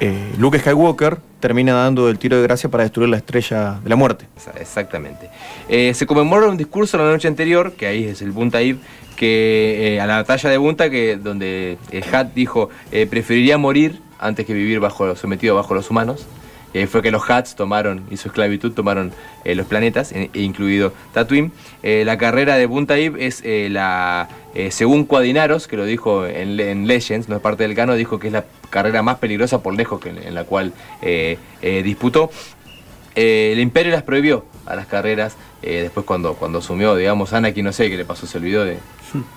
eh, 0.00 0.32
Luke 0.38 0.58
Skywalker 0.58 1.18
termina 1.38 1.74
dando 1.74 2.08
el 2.08 2.18
tiro 2.18 2.38
de 2.38 2.44
gracia 2.44 2.70
para 2.70 2.84
destruir 2.84 3.10
la 3.10 3.18
estrella 3.18 3.78
de 3.84 3.90
la 3.90 3.96
muerte. 3.96 4.26
Exactamente. 4.58 5.28
Eh, 5.68 5.92
se 5.92 6.06
conmemora 6.06 6.48
un 6.48 6.56
discurso 6.56 6.96
la 6.96 7.04
noche 7.04 7.28
anterior, 7.28 7.72
que 7.72 7.86
ahí 7.86 8.04
es 8.04 8.22
el 8.22 8.30
Buntaib, 8.30 8.78
que 9.16 9.98
a 10.00 10.06
la 10.06 10.16
batalla 10.16 10.48
de 10.48 10.56
Bunta, 10.56 10.88
que 10.88 11.18
donde 11.18 11.76
Hat 12.10 12.28
dijo 12.34 12.70
preferiría 13.10 13.58
morir 13.58 14.00
antes 14.18 14.46
que 14.46 14.54
vivir 14.54 14.80
bajo 14.80 15.14
sometido 15.14 15.56
bajo 15.56 15.74
los 15.74 15.90
humanos. 15.90 16.26
Eh, 16.74 16.88
fue 16.88 17.02
que 17.02 17.12
los 17.12 17.30
Hats 17.30 17.54
tomaron, 17.54 18.02
y 18.10 18.16
su 18.16 18.28
esclavitud 18.28 18.72
tomaron 18.72 19.12
eh, 19.44 19.54
los 19.54 19.66
planetas, 19.66 20.10
e, 20.10 20.28
incluido 20.34 20.92
Tatooine. 21.12 21.52
Eh, 21.84 22.02
la 22.04 22.18
carrera 22.18 22.56
de 22.56 22.66
Buntaib 22.66 23.16
es 23.16 23.42
la, 23.44 24.28
según 24.70 25.04
Cuadinaros, 25.04 25.68
que 25.68 25.76
lo 25.76 25.84
dijo 25.84 26.26
en, 26.26 26.86
Legends, 26.86 27.28
no 27.28 27.36
es 27.36 27.42
parte 27.42 27.62
del 27.62 27.76
cano, 27.76 27.94
dijo 27.94 28.18
que 28.18 28.26
es 28.26 28.32
la 28.32 28.44
carrera 28.70 29.02
más 29.02 29.18
peligrosa 29.18 29.62
por 29.62 29.74
lejos 29.74 30.00
que, 30.00 30.10
en 30.10 30.34
la 30.34 30.44
cual 30.44 30.72
disputó. 31.60 32.30
el 33.14 33.60
imperio 33.60 33.92
las 33.92 34.02
prohibió 34.02 34.44
a 34.66 34.74
las 34.74 34.86
carreras 34.86 35.36
eh, 35.66 35.80
después 35.80 36.04
cuando, 36.04 36.34
cuando 36.34 36.58
asumió, 36.58 36.94
digamos, 36.94 37.32
Anakin, 37.32 37.64
no 37.64 37.72
sé 37.72 37.88
qué 37.88 37.96
le 37.96 38.04
pasó, 38.04 38.26
se 38.26 38.36
olvidó 38.36 38.66
de 38.66 38.76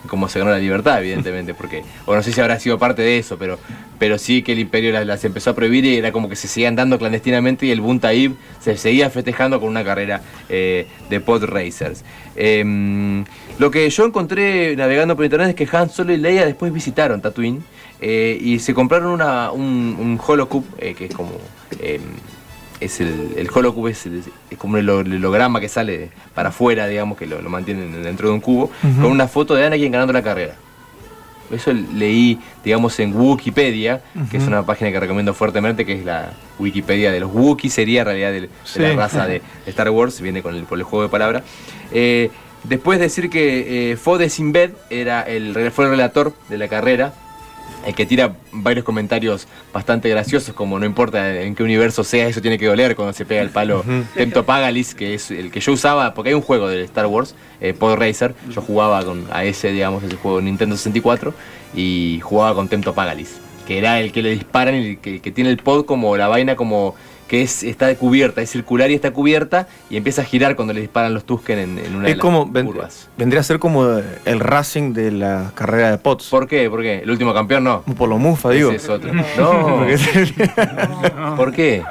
cómo 0.10 0.28
se 0.28 0.40
ganó 0.40 0.52
la 0.52 0.60
libertad, 0.60 1.00
evidentemente, 1.00 1.54
porque, 1.54 1.84
o 2.06 2.14
no 2.14 2.22
sé 2.22 2.34
si 2.34 2.42
habrá 2.42 2.60
sido 2.60 2.78
parte 2.78 3.02
de 3.02 3.18
eso, 3.18 3.38
pero, 3.38 3.58
pero 3.98 4.18
sí 4.18 4.42
que 4.42 4.52
el 4.52 4.60
imperio 4.60 4.92
las, 5.06 5.24
empezó 5.24 5.52
a 5.52 5.56
prohibir 5.56 5.86
y 5.86 5.96
era 5.96 6.12
como 6.12 6.28
que 6.28 6.36
se 6.36 6.50
seguían 6.50 6.76
dando 6.76 7.00
clandestinamente 7.00 7.66
y 7.66 7.72
el 7.72 7.80
Buntaib 7.80 8.36
se 8.60 8.76
seguía 8.76 9.10
festejando 9.10 9.62
con 9.62 9.70
una 9.70 9.86
carrera 9.86 10.22
eh, 10.50 10.88
de 11.10 11.20
pod 11.22 11.46
racers. 11.46 12.04
Em, 12.36 13.24
lo 13.58 13.72
que 13.72 13.90
yo 13.90 14.06
encontré 14.06 14.76
navegando 14.76 15.16
por 15.16 15.24
internet 15.24 15.50
es 15.50 15.56
que 15.56 15.78
Han 15.78 15.90
Solo 15.90 16.12
y 16.12 16.18
Leia 16.18 16.46
después 16.46 16.74
visitaron 16.74 17.22
Tatooine 17.22 17.64
eh, 18.02 18.38
y 18.40 18.60
se 18.60 18.74
compraron 18.74 19.12
una, 19.12 19.52
un, 19.52 19.96
un 19.98 20.20
que 20.78 21.06
es 21.06 21.16
como... 21.16 21.32
es 22.80 23.00
el, 23.02 23.34
el 23.38 23.50
Holocube 23.54 23.92
es, 23.92 24.06
el- 24.06 24.24
es 24.52 24.58
como 24.58 24.78
el 24.78 24.88
holo- 24.90 25.02
el 25.06 25.16
holograma 25.18 25.60
que 25.60 25.70
sale 25.70 26.10
para 26.36 26.50
afuera, 26.50 26.88
digamos, 26.88 27.18
que 27.18 27.26
lo, 27.26 27.42
lo 27.42 27.50
mantienen 27.50 28.04
dentro 28.04 28.30
de 28.30 28.34
un 28.36 28.40
cubo, 28.42 28.70
con 29.02 29.06
una 29.12 29.28
foto 29.28 29.56
de 29.56 29.66
Anakin 29.66 29.92
ganando 29.92 30.14
la 30.14 30.22
carrera. 30.24 30.56
Eso 31.50 31.72
leí, 31.72 32.38
digamos, 32.64 33.00
en 33.00 33.16
Wikipedia, 33.16 34.02
que 34.30 34.36
es 34.38 34.44
una 34.48 34.66
página 34.66 34.92
que 34.92 35.00
recomiendo 35.00 35.34
fuertemente, 35.34 35.86
que 35.86 35.94
es 35.94 36.04
la 36.04 36.34
Wikipedia 36.60 37.10
de 37.10 37.22
los 37.22 37.32
Wookiees, 37.34 37.74
sería 37.74 38.02
en 38.02 38.06
realidad 38.08 38.32
del- 38.34 38.50
de, 38.82 38.96
la 38.96 38.96
raza 38.98 39.26
de 39.28 39.42
Star 39.66 39.90
Wars, 39.90 40.20
viene 40.20 40.42
con 40.42 40.56
el, 40.56 40.64
por 40.64 40.78
el 40.78 40.84
juego 40.84 41.04
de 41.04 41.10
palabra. 41.10 41.44
Eh, 41.94 42.32
después 42.66 43.00
de 43.00 43.06
decir 43.06 43.30
que 43.30 43.92
eh, 43.94 43.96
Fode 43.96 44.30
Sinbad 44.30 44.72
era 44.90 45.22
el, 45.22 45.54
fue 45.72 45.86
el 45.86 45.92
relator 45.92 46.34
de 46.50 46.58
la 46.58 46.68
carrera, 46.68 47.14
el 47.86 47.96
que 47.96 48.06
tira 48.06 48.36
varios 48.52 48.84
comentarios 48.84 49.48
bastante 49.74 50.10
graciosos, 50.10 50.54
como 50.54 50.78
no 50.80 50.86
importa 50.86 51.42
en 51.42 51.56
qué 51.56 51.64
universo 51.64 52.04
sea, 52.04 52.28
eso 52.28 52.42
tiene 52.42 52.58
que 52.58 52.66
doler 52.66 52.96
cuando 52.96 53.14
se 53.14 53.26
pega 53.26 53.42
el 53.42 53.50
palo 53.50 53.84
Temptopagalis, 54.16 54.94
que 54.94 55.14
es 55.14 55.32
el 55.32 55.52
que 55.52 55.60
yo 55.60 55.72
usaba, 55.72 56.14
porque 56.14 56.30
hay 56.30 56.36
un 56.36 56.42
juego 56.42 56.68
de 56.68 56.84
Star 56.84 57.06
Wars, 57.08 57.36
eh, 57.62 57.74
Pod 57.74 57.96
Racer, 57.96 58.36
yo 58.50 58.62
jugaba 58.62 59.04
con 59.04 59.26
a 59.32 59.44
ese, 59.44 59.72
digamos, 59.72 60.04
ese 60.04 60.16
juego 60.18 60.42
Nintendo 60.42 60.76
64, 60.76 61.34
y 61.74 62.20
jugaba 62.22 62.56
con 62.56 62.68
Temptopagalis, 62.68 63.40
que 63.66 63.78
era 63.78 64.00
el 64.00 64.12
que 64.12 64.22
le 64.22 64.32
disparan 64.32 64.76
y 64.76 64.88
el 64.88 64.98
que, 65.00 65.22
que 65.22 65.32
tiene 65.32 65.50
el 65.50 65.58
pod 65.58 65.86
como 65.86 66.18
la 66.18 66.28
vaina 66.28 66.56
como 66.56 66.96
que 67.28 67.42
es, 67.42 67.64
está 67.64 67.94
cubierta, 67.96 68.42
es 68.42 68.50
circular 68.50 68.90
y 68.92 68.94
está 68.94 69.12
cubierta, 69.12 69.68
y 69.90 69.98
empieza 69.98 70.22
a 70.22 70.26
girar 70.26 70.56
cuando 70.56 70.74
le 70.74 70.82
disparan 70.82 71.14
los 71.14 71.26
Tusken 71.26 71.60
en, 71.60 71.78
en 71.80 71.96
una 71.96 72.06
de 72.06 72.12
Es 72.12 72.18
las 72.18 72.22
como, 72.22 72.52
curvas. 72.52 73.10
vendría 73.18 73.42
a 73.42 73.44
ser 73.44 73.60
como 73.60 74.00
el 74.26 74.40
Racing 74.40 74.94
de 74.94 75.12
la 75.12 75.52
carrera 75.56 75.92
de 75.92 75.98
Pots. 75.98 76.30
¿Por 76.30 76.48
qué? 76.48 76.70
¿Por 76.70 76.82
qué? 76.82 77.00
¿El 77.00 77.12
último 77.12 77.34
campeón 77.34 77.64
no? 77.66 77.82
Por 77.98 78.10
lo 78.10 78.18
mufa, 78.18 78.50
digo. 78.52 78.70
Ese 78.72 78.78
es 78.86 78.90
otro. 78.90 79.12
No. 79.14 79.86
¿Por 81.36 81.54
qué? 81.54 81.84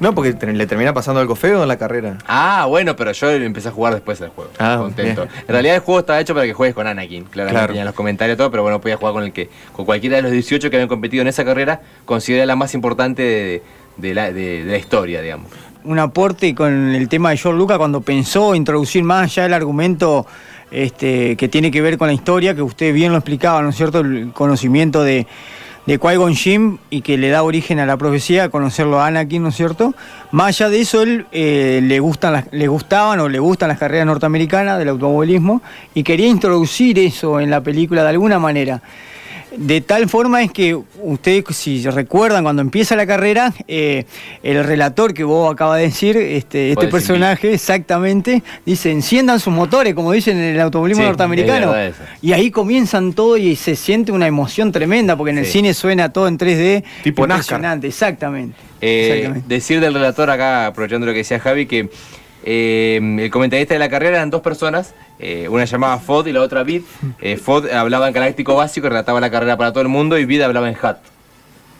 No, 0.00 0.14
porque 0.14 0.34
le 0.52 0.66
termina 0.66 0.92
pasando 0.92 1.20
algo 1.20 1.34
feo 1.34 1.62
en 1.62 1.68
la 1.68 1.76
carrera. 1.76 2.18
Ah, 2.26 2.66
bueno, 2.68 2.96
pero 2.96 3.12
yo 3.12 3.30
empecé 3.30 3.68
a 3.68 3.72
jugar 3.72 3.94
después 3.94 4.18
del 4.18 4.30
juego. 4.30 4.50
Ah, 4.58 4.76
contento. 4.80 5.22
bien. 5.26 5.34
En 5.42 5.52
realidad 5.52 5.74
el 5.76 5.80
juego 5.80 6.00
estaba 6.00 6.20
hecho 6.20 6.34
para 6.34 6.46
que 6.46 6.52
juegues 6.52 6.74
con 6.74 6.86
Anakin. 6.86 7.24
Claramente 7.24 7.56
Claro. 7.56 7.72
tenía 7.72 7.84
los 7.84 7.94
comentarios 7.94 8.34
y 8.36 8.38
todo, 8.38 8.50
pero 8.50 8.62
bueno, 8.62 8.80
podías 8.80 8.98
jugar 8.98 9.14
con 9.14 9.24
el 9.24 9.32
que, 9.32 9.48
con 9.72 9.84
cualquiera 9.84 10.16
de 10.16 10.22
los 10.22 10.32
18 10.32 10.70
que 10.70 10.76
habían 10.76 10.88
competido 10.88 11.22
en 11.22 11.28
esa 11.28 11.44
carrera, 11.44 11.80
considerada 12.04 12.46
la 12.46 12.56
más 12.56 12.74
importante 12.74 13.22
de, 13.22 13.32
de 13.38 13.62
la, 13.98 14.32
de- 14.32 14.64
de 14.64 14.70
la 14.72 14.78
historia, 14.78 15.20
digamos. 15.22 15.50
un 15.84 15.98
aporte 15.98 16.54
con 16.54 16.94
el 16.94 17.08
tema 17.08 17.30
de 17.30 17.36
George 17.36 17.58
Lucas 17.58 17.78
cuando 17.78 18.00
pensó 18.00 18.54
introducir 18.54 19.02
más 19.04 19.24
allá 19.24 19.46
el 19.46 19.54
argumento 19.54 20.26
este, 20.70 21.36
que 21.36 21.48
tiene 21.48 21.70
que 21.70 21.80
ver 21.80 21.96
con 21.96 22.08
la 22.08 22.12
historia, 22.14 22.54
que 22.54 22.62
usted 22.62 22.92
bien 22.92 23.12
lo 23.12 23.18
explicaba, 23.18 23.62
¿no 23.62 23.68
es 23.70 23.76
cierto? 23.76 24.00
El 24.00 24.32
conocimiento 24.32 25.04
de, 25.04 25.26
de 25.86 26.00
Qui-Gon 26.00 26.34
Jinn 26.34 26.80
y 26.90 27.02
que 27.02 27.16
le 27.16 27.28
da 27.28 27.44
origen 27.44 27.78
a 27.78 27.86
la 27.86 27.96
profecía, 27.96 28.48
conocerlo 28.48 29.00
a 29.00 29.06
Anakin, 29.06 29.44
¿no 29.44 29.50
es 29.50 29.54
cierto? 29.56 29.94
Más 30.32 30.48
allá 30.48 30.70
de 30.70 30.80
eso, 30.80 31.02
él 31.02 31.26
eh, 31.30 31.78
le, 31.84 32.00
gustan 32.00 32.46
le 32.50 32.66
gustaban 32.66 33.20
o 33.20 33.28
le 33.28 33.38
gustan 33.38 33.68
las 33.68 33.78
carreras 33.78 34.06
norteamericanas 34.06 34.78
del 34.80 34.88
automovilismo 34.88 35.62
y 35.94 36.02
quería 36.02 36.26
introducir 36.26 36.98
eso 36.98 37.38
en 37.38 37.48
la 37.50 37.60
película 37.60 38.02
de 38.02 38.08
alguna 38.08 38.40
manera. 38.40 38.82
De 39.56 39.80
tal 39.80 40.08
forma 40.08 40.42
es 40.42 40.50
que 40.50 40.76
ustedes, 41.02 41.44
si 41.56 41.82
recuerdan, 41.88 42.42
cuando 42.42 42.62
empieza 42.62 42.96
la 42.96 43.06
carrera, 43.06 43.54
eh, 43.68 44.04
el 44.42 44.64
relator 44.64 45.14
que 45.14 45.24
vos 45.24 45.52
acabas 45.52 45.78
de 45.78 45.84
decir, 45.84 46.16
este, 46.16 46.72
este 46.72 46.88
personaje, 46.88 47.54
exactamente, 47.54 48.42
dice, 48.64 48.90
enciendan 48.90 49.38
sus 49.40 49.52
motores, 49.52 49.94
como 49.94 50.12
dicen 50.12 50.36
en 50.36 50.54
el 50.56 50.60
automovilismo 50.60 51.04
Sí, 51.04 51.08
norteamericano. 51.08 51.72
Y 52.20 52.32
ahí 52.32 52.50
comienzan 52.50 53.12
todo 53.12 53.36
y 53.36 53.56
se 53.56 53.76
siente 53.76 54.12
una 54.12 54.26
emoción 54.26 54.72
tremenda, 54.72 55.16
porque 55.16 55.30
en 55.30 55.38
el 55.38 55.46
cine 55.46 55.74
suena 55.74 56.12
todo 56.12 56.28
en 56.28 56.38
3D. 56.38 56.84
Tipo 57.04 57.26
NASCAR. 57.26 57.58
impresionante, 57.58 57.86
exactamente. 57.86 58.56
Eh, 58.80 59.08
exactamente. 59.10 59.48
decir 59.54 59.80
del 59.80 59.94
relator 59.94 60.28
acá, 60.28 60.66
aprovechando 60.66 61.06
lo 61.06 61.12
que 61.12 61.18
decía 61.18 61.38
Javi, 61.40 61.66
que 61.66 61.88
eh, 62.46 63.00
el 63.18 63.30
comentarista 63.30 63.74
de 63.74 63.80
la 63.80 63.88
carrera 63.90 64.16
eran 64.16 64.30
dos 64.30 64.40
personas, 64.40 64.94
eh, 65.18 65.48
una 65.50 65.64
llamada 65.66 65.98
Fod 65.98 66.26
y 66.28 66.32
la 66.32 66.40
otra 66.40 66.62
Vid. 66.62 66.82
Eh, 67.20 67.36
Fod 67.36 67.68
hablaba 67.70 68.06
en 68.08 68.14
galáctico 68.14 68.54
básico, 68.56 68.88
relataba 68.88 69.20
la 69.20 69.30
carrera 69.30 69.56
para 69.58 69.72
todo 69.72 69.82
el 69.82 69.88
mundo, 69.88 70.16
y 70.18 70.24
Vid 70.24 70.40
hablaba 70.42 70.68
en 70.68 70.76
Hat. 70.80 70.98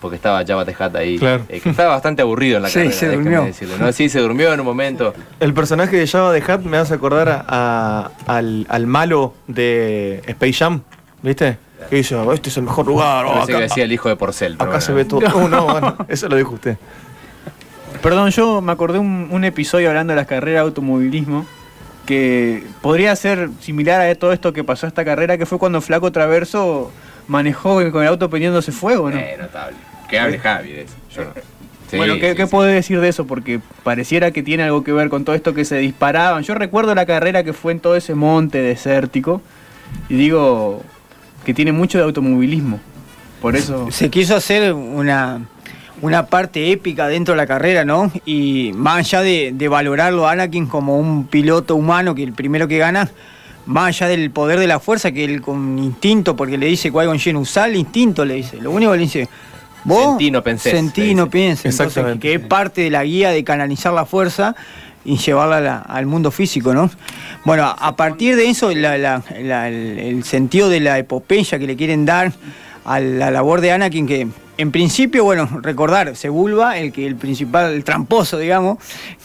Porque 0.01 0.17
estaba 0.17 0.45
Jabba 0.45 0.65
the 0.67 0.73
Hutt 0.79 0.95
ahí, 0.95 1.19
Claro. 1.19 1.45
eh, 1.49 1.59
que 1.61 1.71
estaba 1.71 1.91
bastante 1.95 2.21
aburrido 2.21 2.59
en 2.59 2.65
la 2.65 2.69
Sí, 2.69 2.75
carrera. 2.75 2.93
se 2.95 3.09
durmió. 3.13 3.49
¿no? 3.81 3.93
Sí, 3.93 4.09
se 4.11 4.21
durmió 4.21 4.53
en 4.53 4.61
un 4.61 4.67
momento. 4.67 5.15
El 5.41 5.55
personaje 5.55 5.97
de 5.97 6.07
Java 6.07 6.33
de 6.33 6.43
Hat 6.47 6.61
me 6.61 6.77
hace 6.77 6.95
acordar 6.95 7.29
a- 7.31 7.45
a- 7.49 8.11
al, 8.27 8.67
al 8.69 8.87
malo 8.87 9.33
de 9.47 10.23
Space 10.27 10.53
Jam, 10.53 10.83
¿viste? 11.23 11.57
Que 11.89 11.97
dice, 11.97 12.15
"Oh, 12.15 12.33
este 12.33 12.49
es 12.51 12.57
el 12.57 12.65
mejor 12.65 12.87
lugar, 12.87 13.25
oh, 13.25 13.29
Parece 13.33 13.47
que 13.47 13.53
acá, 13.55 13.63
decía 13.63 13.85
el 13.85 13.93
hijo 13.93 14.09
de 14.09 14.17
Porcel. 14.17 14.57
acá 14.59 14.81
se 14.81 14.93
bueno. 14.93 15.19
ve 15.21 15.27
todo. 15.29 15.39
Oh, 15.45 15.49
no, 15.49 15.65
bueno, 15.67 15.97
eso 16.09 16.29
lo 16.29 16.37
dijo 16.37 16.53
usted. 16.55 16.77
Perdón, 18.03 18.31
yo 18.31 18.61
me 18.61 18.73
acordé 18.73 18.99
un, 18.99 19.29
un 19.31 19.45
episodio 19.45 19.89
hablando 19.89 20.13
de 20.13 20.17
las 20.17 20.27
carreras 20.27 20.63
de 20.63 20.67
automovilismo 20.69 21.47
que 22.07 22.63
podría 22.81 23.15
ser 23.17 23.51
similar 23.61 24.01
a 24.01 24.15
todo 24.15 24.33
esto 24.33 24.53
que 24.53 24.65
pasó 24.65 24.87
esta 24.87 25.05
carrera, 25.05 25.37
que 25.37 25.45
fue 25.45 25.59
cuando 25.59 25.81
Flaco 25.81 26.13
Traverso 26.13 26.93
manejó 27.27 27.75
con 27.91 28.03
el 28.03 28.09
auto 28.09 28.31
prendiéndose 28.31 28.73
fuego, 28.73 29.11
¿no? 29.11 29.19
Eh, 29.19 29.37
notable. 29.39 29.77
Que 30.09 30.19
hable 30.19 30.39
Javi 30.39 30.71
de 30.71 30.83
eso. 30.83 30.95
Yo 31.15 31.25
no. 31.25 31.31
Sí, 31.89 31.99
bueno, 31.99 32.15
¿qué, 32.15 32.31
sí, 32.31 32.37
qué 32.37 32.47
sí. 32.47 32.51
puedo 32.51 32.67
decir 32.67 33.01
de 33.01 33.09
eso? 33.09 33.29
Porque 33.29 33.61
pareciera 33.85 34.33
que 34.33 34.43
tiene 34.43 34.65
algo 34.65 34.83
que 34.83 34.93
ver 34.93 35.09
con 35.09 35.25
todo 35.25 35.37
esto 35.37 35.55
que 35.55 35.65
se 35.65 35.77
disparaban. 35.77 36.43
Yo 36.43 36.57
recuerdo 36.57 36.93
la 36.97 37.07
carrera 37.07 37.45
que 37.45 37.53
fue 37.53 37.71
en 37.71 37.79
todo 37.79 37.95
ese 37.95 38.17
monte 38.17 38.59
desértico 38.59 39.41
y 40.09 40.17
digo 40.17 40.83
que 41.45 41.55
tiene 41.55 41.71
mucho 41.71 41.99
de 41.99 42.03
automovilismo. 42.03 42.81
Por 43.41 43.55
eso... 43.55 43.89
Se 43.93 44.11
quiso 44.11 44.35
hacer 44.35 44.73
una, 44.73 45.43
una 46.03 46.27
parte 46.27 46.71
épica 46.73 47.09
dentro 47.09 47.33
de 47.35 47.39
la 47.39 47.47
carrera, 47.47 47.85
¿no? 47.85 48.11
Y 48.27 48.73
más 48.75 48.99
allá 48.99 49.23
de, 49.23 49.53
de 49.55 49.69
valorarlo 49.69 50.29
a 50.29 50.33
Anakin 50.33 50.67
como 50.67 50.99
un 50.99 51.27
piloto 51.27 51.75
humano, 51.77 52.15
que 52.15 52.23
el 52.23 52.33
primero 52.33 52.69
que 52.69 52.79
gana, 52.79 53.11
más 53.65 53.89
allá 53.89 54.09
del 54.09 54.31
poder 54.31 54.59
de 54.61 54.67
la 54.67 54.79
fuerza, 54.79 55.11
que 55.13 55.25
él 55.25 55.41
con 55.41 55.79
instinto, 55.79 56.37
porque 56.37 56.59
le 56.59 56.67
dice 56.67 56.93
Qui-Gon 56.93 57.19
Jinn, 57.19 57.37
usá 57.37 57.67
el 57.67 57.77
instinto, 57.77 58.25
le 58.25 58.35
dice. 58.35 58.59
Lo 58.61 58.71
único 58.71 58.93
que 58.93 58.99
le 58.99 59.05
dice, 59.05 59.29
vos 59.85 60.11
Sentí, 60.11 60.31
no 60.31 60.43
pensés, 60.43 60.73
sentí, 60.73 61.15
no 61.15 61.31
pienses. 61.31 61.65
Entonces, 61.73 61.87
Exactamente, 61.97 62.21
que 62.29 62.35
es 62.35 62.41
parte 62.41 62.83
de 62.83 62.91
la 62.91 63.03
guía 63.03 63.31
de 63.31 63.43
canalizar 63.43 63.93
la 63.93 64.05
fuerza 64.05 64.55
y 65.05 65.17
llevarla 65.17 65.57
a 65.57 65.61
la- 65.61 65.79
al 65.79 66.05
mundo 66.07 66.31
físico, 66.31 66.75
¿no? 66.75 66.91
Bueno, 67.45 67.65
a, 67.65 67.71
a 67.73 67.97
partir 67.97 68.37
de 68.37 68.51
eso, 68.51 68.71
la- 68.75 68.99
la- 68.99 69.23
la- 69.41 69.69
el, 69.69 69.99
el 69.99 70.25
sentido 70.25 70.69
de 70.69 70.81
la 70.81 70.99
epopeya 70.99 71.59
que 71.59 71.67
le 71.67 71.75
quieren 71.77 72.05
dar 72.05 72.33
a 72.87 73.01
la 73.01 73.31
labor 73.31 73.61
de 73.61 73.73
Anakin, 73.73 74.07
que 74.07 74.29
en 74.59 74.71
principio, 74.71 75.25
bueno, 75.25 75.49
recordar, 75.61 76.17
Sebulba, 76.17 76.79
el 76.79 76.93
que 76.93 77.07
el 77.07 77.17
principal, 77.17 77.75
el 77.75 77.85
tramposo, 77.85 78.39
digamos, 78.39 78.79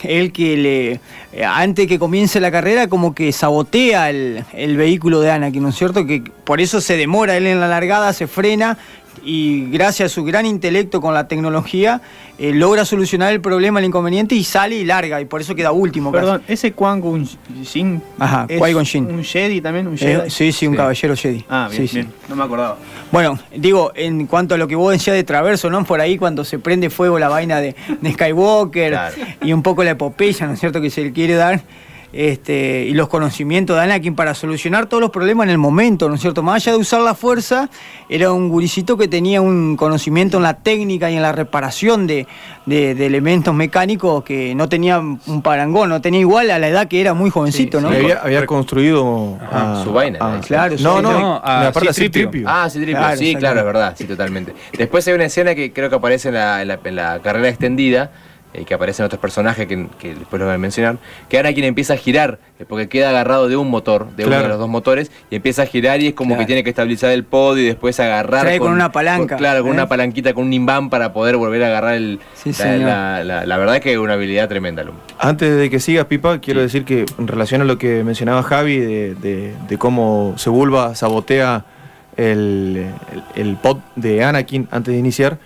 el 0.04 0.34
que 0.34 0.58
le, 0.58 1.46
antes 1.46 1.88
que 1.88 2.00
comience 2.00 2.40
la 2.40 2.52
carrera, 2.52 2.88
como 2.88 3.16
que 3.16 3.32
sabotea 3.32 4.10
el, 4.10 4.44
el 4.52 4.76
vehículo 4.76 5.22
de 5.22 5.32
Anakin, 5.32 5.64
¿no 5.64 5.70
es 5.70 5.76
cierto? 5.76 6.06
Que 6.06 6.24
por 6.44 6.60
eso 6.60 6.82
se 6.82 6.98
demora 6.98 7.38
él 7.38 7.48
en 7.48 7.60
la 7.60 7.68
largada, 7.68 8.12
se 8.14 8.28
frena 8.28 8.78
y 9.24 9.70
gracias 9.70 10.12
a 10.12 10.14
su 10.14 10.24
gran 10.24 10.46
intelecto 10.46 11.00
con 11.02 11.14
la 11.14 11.28
tecnología 11.28 12.02
eh, 12.40 12.52
logra 12.54 12.86
solucionar 12.86 13.32
el 13.34 13.40
problema, 13.42 13.80
el 13.80 13.86
inconveniente 13.86 14.34
y 14.36 14.44
sale 14.44 14.76
y 14.78 14.84
larga 14.86 15.22
y 15.22 15.26
por 15.26 15.42
eso 15.42 15.54
queda 15.54 15.72
último. 15.72 16.12
casi. 16.12 16.22
Perdón, 16.26 16.42
ese 16.48 16.72
Quan 16.74 17.00
Gon 17.02 17.28
Jinn 17.64 18.02
Ajá, 18.18 18.46
es 18.50 18.60
Jinn. 18.90 19.06
un 19.12 19.24
Jedi 19.24 19.62
también, 19.62 19.88
un 19.88 19.94
Eh, 19.96 19.98
Jedi. 19.98 20.30
sí, 20.30 20.52
sí, 20.52 20.66
un 20.68 20.74
Sí. 20.74 20.78
caballero 20.78 21.16
Jedi. 21.16 21.46
Ah, 21.50 21.68
bien, 21.70 21.82
Sí, 21.84 21.88
sí. 21.88 21.96
bien. 21.98 22.14
No 22.30 22.36
me 22.36 22.44
acordaba. 22.44 22.78
Bueno, 23.12 23.38
digo, 23.56 23.92
en 23.96 24.26
cuanto 24.28 24.56
a 24.56 24.58
lo 24.58 24.68
que 24.68 24.76
vos 24.76 24.92
decías 24.92 25.16
de 25.16 25.24
Traverso, 25.24 25.70
¿no? 25.70 25.84
Por 25.84 26.02
ahí 26.02 26.18
cuando 26.18 26.44
se 26.44 26.58
prende 26.58 26.90
fuego 26.90 27.20
la 27.20 27.30
vaina 27.30 27.60
de, 27.60 27.76
de 28.02 28.14
Skywalker 28.14 28.92
Claro. 28.92 29.16
y 29.44 29.54
un 29.54 29.62
poco 29.62 29.84
la 29.84 29.92
epopeya, 29.92 30.48
¿no 30.48 30.54
es 30.54 30.60
cierto?, 30.60 30.82
que 30.82 30.90
se 30.90 31.04
le 31.04 31.12
quiere 31.12 31.36
dar. 31.36 31.62
Este, 32.14 32.86
y 32.90 32.94
los 32.94 33.08
conocimientos 33.08 33.78
de 33.78 33.84
Anakin 33.84 34.16
para 34.16 34.34
solucionar 34.34 34.88
todos 34.88 35.00
los 35.00 35.12
problemas 35.12 35.46
en 35.46 35.52
el 35.52 35.58
momento, 35.58 36.10
¿no 36.10 36.16
es 36.16 36.22
cierto? 36.22 36.44
Más 36.44 36.56
allá 36.56 36.74
de 36.74 36.80
usar 36.80 37.00
la 37.02 37.16
fuerza, 37.16 37.70
era 38.10 38.34
un 38.34 38.50
guricito 38.50 38.98
que 38.98 39.08
tenía 39.08 39.40
un 39.42 39.78
conocimiento 39.78 40.36
en 40.38 40.44
la 40.44 40.56
técnica 40.56 41.10
y 41.10 41.16
en 41.16 41.22
la 41.22 41.32
reparación 41.32 42.08
de, 42.08 42.28
de- 42.66 42.96
de 42.96 43.06
elementos 43.06 43.54
mecánicos 43.56 44.24
que 44.26 44.54
no 44.56 44.68
tenía 44.68 45.00
un 45.00 45.42
parangón, 45.42 45.88
no 45.90 46.02
tenía 46.02 46.20
igual 46.20 46.52
a 46.52 46.60
la 46.60 46.68
edad 46.68 46.88
que 46.90 47.00
era 47.00 47.14
muy 47.14 47.30
jovencito, 47.30 47.80
¿no? 47.80 47.88
Había, 47.88 48.18
había 48.22 48.46
construido 48.46 49.38
a- 49.50 49.82
Su 49.84 49.94
vaina, 49.94 50.18
a- 50.22 50.36
¿no? 50.36 50.42
Claro, 50.42 50.72
no, 50.74 50.78
sí, 50.78 50.84
no, 50.84 51.02
no, 51.02 51.42
a 51.44 51.72
Citripio. 51.74 51.94
Citripio. 51.94 52.48
Ah, 52.50 52.70
sí, 52.70 52.78
tripio. 52.80 52.98
Claro, 52.98 53.18
sí, 53.18 53.36
claro, 53.36 53.60
es 53.60 53.66
verdad, 53.66 53.96
sí, 53.98 54.04
totalmente. 54.04 54.54
Después 54.78 55.08
hay 55.08 55.14
una 55.14 55.26
escena 55.26 55.56
que 55.56 55.72
creo 55.72 55.90
que 55.90 55.96
aparece 55.96 56.28
en 56.28 56.34
la, 56.36 56.62
en 56.62 56.68
la- 56.68 56.80
en 56.84 56.96
la 56.96 57.20
carrera 57.22 57.48
extendida, 57.48 58.12
eh, 58.54 58.66
que 58.66 58.74
aparecen 58.74 59.06
otros 59.06 59.20
personajes 59.22 59.66
que, 59.68 59.88
que 60.00 60.16
después 60.16 60.40
los 60.40 60.48
voy 60.48 60.56
a 60.56 60.58
mencionar, 60.58 60.98
que 61.30 61.40
Anakin 61.40 61.64
empieza 61.64 61.94
a 61.94 61.98
girar, 61.98 62.40
eh, 62.60 62.66
porque 62.68 62.90
queda 62.90 63.10
agarrado 63.10 63.48
de 63.48 63.56
un 63.58 63.70
motor, 63.70 64.10
de 64.16 64.26
uno 64.26 64.42
de 64.42 64.48
los 64.48 64.60
dos 64.60 64.68
motores, 64.70 65.12
y 65.30 65.36
empieza 65.36 65.62
a 65.64 65.66
girar 65.66 66.02
y 66.02 66.08
es 66.08 66.14
como 66.14 66.32
Claro. 66.32 66.42
que 66.42 66.46
tiene 66.48 66.64
que 66.64 66.70
estabilizar 66.70 67.12
el 67.12 67.24
pod 67.24 67.58
y 67.58 67.66
después 67.66 68.00
agarrar. 68.00 68.42
Trae 68.42 68.60
con 68.60 68.72
una 68.74 68.92
palanca, 68.92 69.38
claro, 69.38 69.62
con 69.62 69.70
¿eh? 69.72 69.74
una 69.74 69.88
palanquita, 69.88 70.34
con 70.34 70.46
un 70.46 70.54
imán 70.54 70.90
para 70.90 71.14
poder 71.14 71.38
volver 71.38 71.64
a 71.64 71.68
agarrar 71.68 71.94
el. 71.96 72.20
Sí, 72.34 72.50
la, 72.50 72.56
señor. 72.56 72.80
la- 72.90 73.24
la- 73.24 73.46
la 73.46 73.58
verdad 73.58 73.80
que 73.80 73.94
es 73.94 73.98
una 73.98 74.14
habilidad 74.14 74.50
tremenda, 74.50 74.84
Lum. 74.84 74.96
Antes 75.20 75.56
de 75.58 75.70
que 75.70 75.80
sigas, 75.80 76.06
Pipa, 76.06 76.40
quiero 76.40 76.62
decir 76.62 76.84
que 76.86 77.06
en 77.18 77.28
relación 77.28 77.62
a 77.62 77.66
lo 77.66 77.78
que 77.78 78.04
mencionaba 78.04 78.44
Javi 78.44 78.78
de, 78.80 79.16
de- 79.16 79.54
de 79.68 79.78
cómo 79.78 80.34
Sebulba 80.38 80.96
sabotea 80.96 81.66
el, 82.18 82.88
el, 83.36 83.42
el 83.48 83.56
pod 83.58 83.78
de 83.96 84.24
Anakin 84.24 84.68
antes 84.72 84.94
de 84.94 85.00
iniciar, 85.00 85.38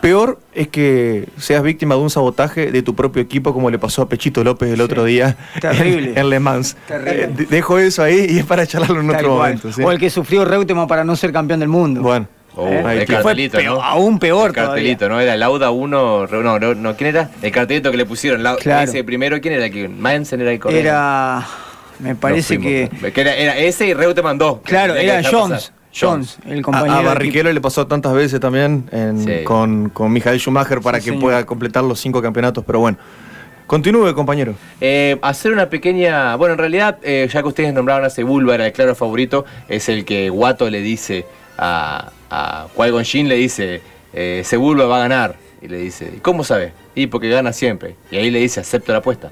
peor 0.00 0.38
es 0.54 0.68
que 0.68 1.26
seas 1.38 1.62
víctima 1.62 1.94
de 1.94 2.00
un 2.00 2.10
sabotaje 2.10 2.70
de 2.70 2.82
tu 2.82 2.94
propio 2.94 3.22
equipo, 3.22 3.52
como 3.52 3.70
le 3.70 3.78
pasó 3.78 4.02
a 4.02 4.08
Pechito 4.08 4.42
López 4.44 4.70
el 4.72 4.80
otro 4.80 5.04
día 5.04 5.36
Terrible. 5.60 6.10
en, 6.12 6.18
en 6.18 6.30
Le 6.30 6.40
Mans. 6.40 6.76
Terrible. 6.86 7.24
Eh, 7.24 7.26
de- 7.28 7.46
dejo 7.46 7.78
eso 7.78 8.02
ahí 8.02 8.26
y 8.30 8.38
es 8.38 8.44
para 8.44 8.66
charlarlo 8.66 9.00
en 9.00 9.06
Tal 9.08 9.16
otro 9.16 9.28
cual. 9.36 9.38
momento. 9.54 9.72
¿sí? 9.72 9.82
O 9.82 9.90
el 9.90 9.98
que 9.98 10.10
sufrió 10.10 10.44
Reutemann 10.44 10.86
para 10.88 11.04
no 11.04 11.16
ser 11.16 11.32
campeón 11.32 11.60
del 11.60 11.68
mundo. 11.68 12.02
Bueno, 12.02 12.28
Oh, 12.60 12.66
¿Eh? 12.66 12.78
el 12.80 12.98
Que 13.00 13.06
fue 13.06 13.14
cartelito, 13.16 13.58
peor- 13.58 13.76
¿no? 13.76 13.82
aún 13.84 14.18
peor 14.18 14.48
El 14.48 14.54
cartelito, 14.54 15.08
¿no? 15.08 15.20
Era 15.20 15.36
Lauda 15.36 15.70
1, 15.70 16.26
no, 16.26 16.58
no, 16.58 16.74
no, 16.74 16.96
¿quién 16.96 17.10
era? 17.10 17.30
El 17.40 17.52
cartelito 17.52 17.92
que 17.92 17.96
le 17.96 18.04
pusieron, 18.04 18.42
Lau- 18.42 18.58
Claro. 18.58 18.90
ese 18.90 19.04
primero, 19.04 19.40
¿quién 19.40 19.54
era? 19.54 19.70
¿Quién? 19.70 20.00
Manson 20.00 20.40
era 20.40 20.50
el 20.50 20.58
corredor. 20.58 20.80
Era. 20.84 21.46
Me 22.00 22.16
parece 22.16 22.58
que. 22.58 22.88
fuimos. 22.90 23.12
Que 23.14 23.20
era, 23.20 23.34
era 23.36 23.56
ese 23.58 23.86
y 23.86 23.94
Reutemann 23.94 24.38
2. 24.38 24.60
Claro, 24.64 24.94
que 24.94 25.04
era 25.04 25.22
Jones. 25.22 25.66
pasar. 25.66 25.77
Jones, 25.94 26.38
el 26.46 26.60
a, 26.60 26.62
compañero. 26.62 26.92
a 26.92 26.96
equipo. 26.98 27.08
Barrichello 27.14 27.52
le 27.52 27.60
pasó 27.60 27.86
tantas 27.86 28.12
veces 28.14 28.40
también 28.40 28.88
en- 28.92 29.24
Sí. 29.24 29.44
con, 29.44 29.88
con 29.90 30.12
Michael 30.12 30.38
Schumacher 30.38 30.80
para 30.80 30.98
Sí, 30.98 31.04
que 31.06 31.10
señor. 31.10 31.22
pueda 31.22 31.46
completar 31.46 31.84
los 31.84 31.98
cinco 32.00 32.20
campeonatos, 32.22 32.64
pero 32.66 32.80
bueno. 32.80 32.98
Continúe, 33.66 34.14
compañero. 34.14 34.54
Eh, 34.80 35.18
hacer 35.20 35.52
una 35.52 35.68
pequeña. 35.68 36.36
Bueno, 36.36 36.54
en 36.54 36.58
realidad, 36.58 36.98
eh, 37.02 37.28
ya 37.30 37.42
que 37.42 37.48
ustedes 37.48 37.74
nombraron 37.74 38.04
a 38.06 38.10
Sebulba, 38.10 38.54
era 38.54 38.66
el 38.66 38.72
claro 38.72 38.94
favorito, 38.94 39.44
es 39.68 39.90
el 39.90 40.06
que 40.06 40.30
Watto 40.30 40.70
le 40.70 40.80
dice 40.80 41.26
a, 41.58 42.10
a 42.30 42.66
Qui-Gon 42.74 43.04
Jinn, 43.04 43.28
le 43.28 43.34
dice: 43.36 43.82
eh, 44.14 44.40
Sebulba 44.44 44.86
va 44.86 44.96
a 44.96 45.00
ganar. 45.00 45.36
Y 45.60 45.68
le 45.68 45.76
dice: 45.78 46.10
¿Y 46.16 46.20
cómo 46.20 46.44
sabe? 46.44 46.72
Y 46.94 47.08
porque 47.08 47.28
gana 47.28 47.52
siempre. 47.52 47.94
Y 48.10 48.16
ahí 48.16 48.30
le 48.30 48.38
dice: 48.38 48.60
acepto 48.60 48.92
la 48.92 48.98
apuesta. 48.98 49.30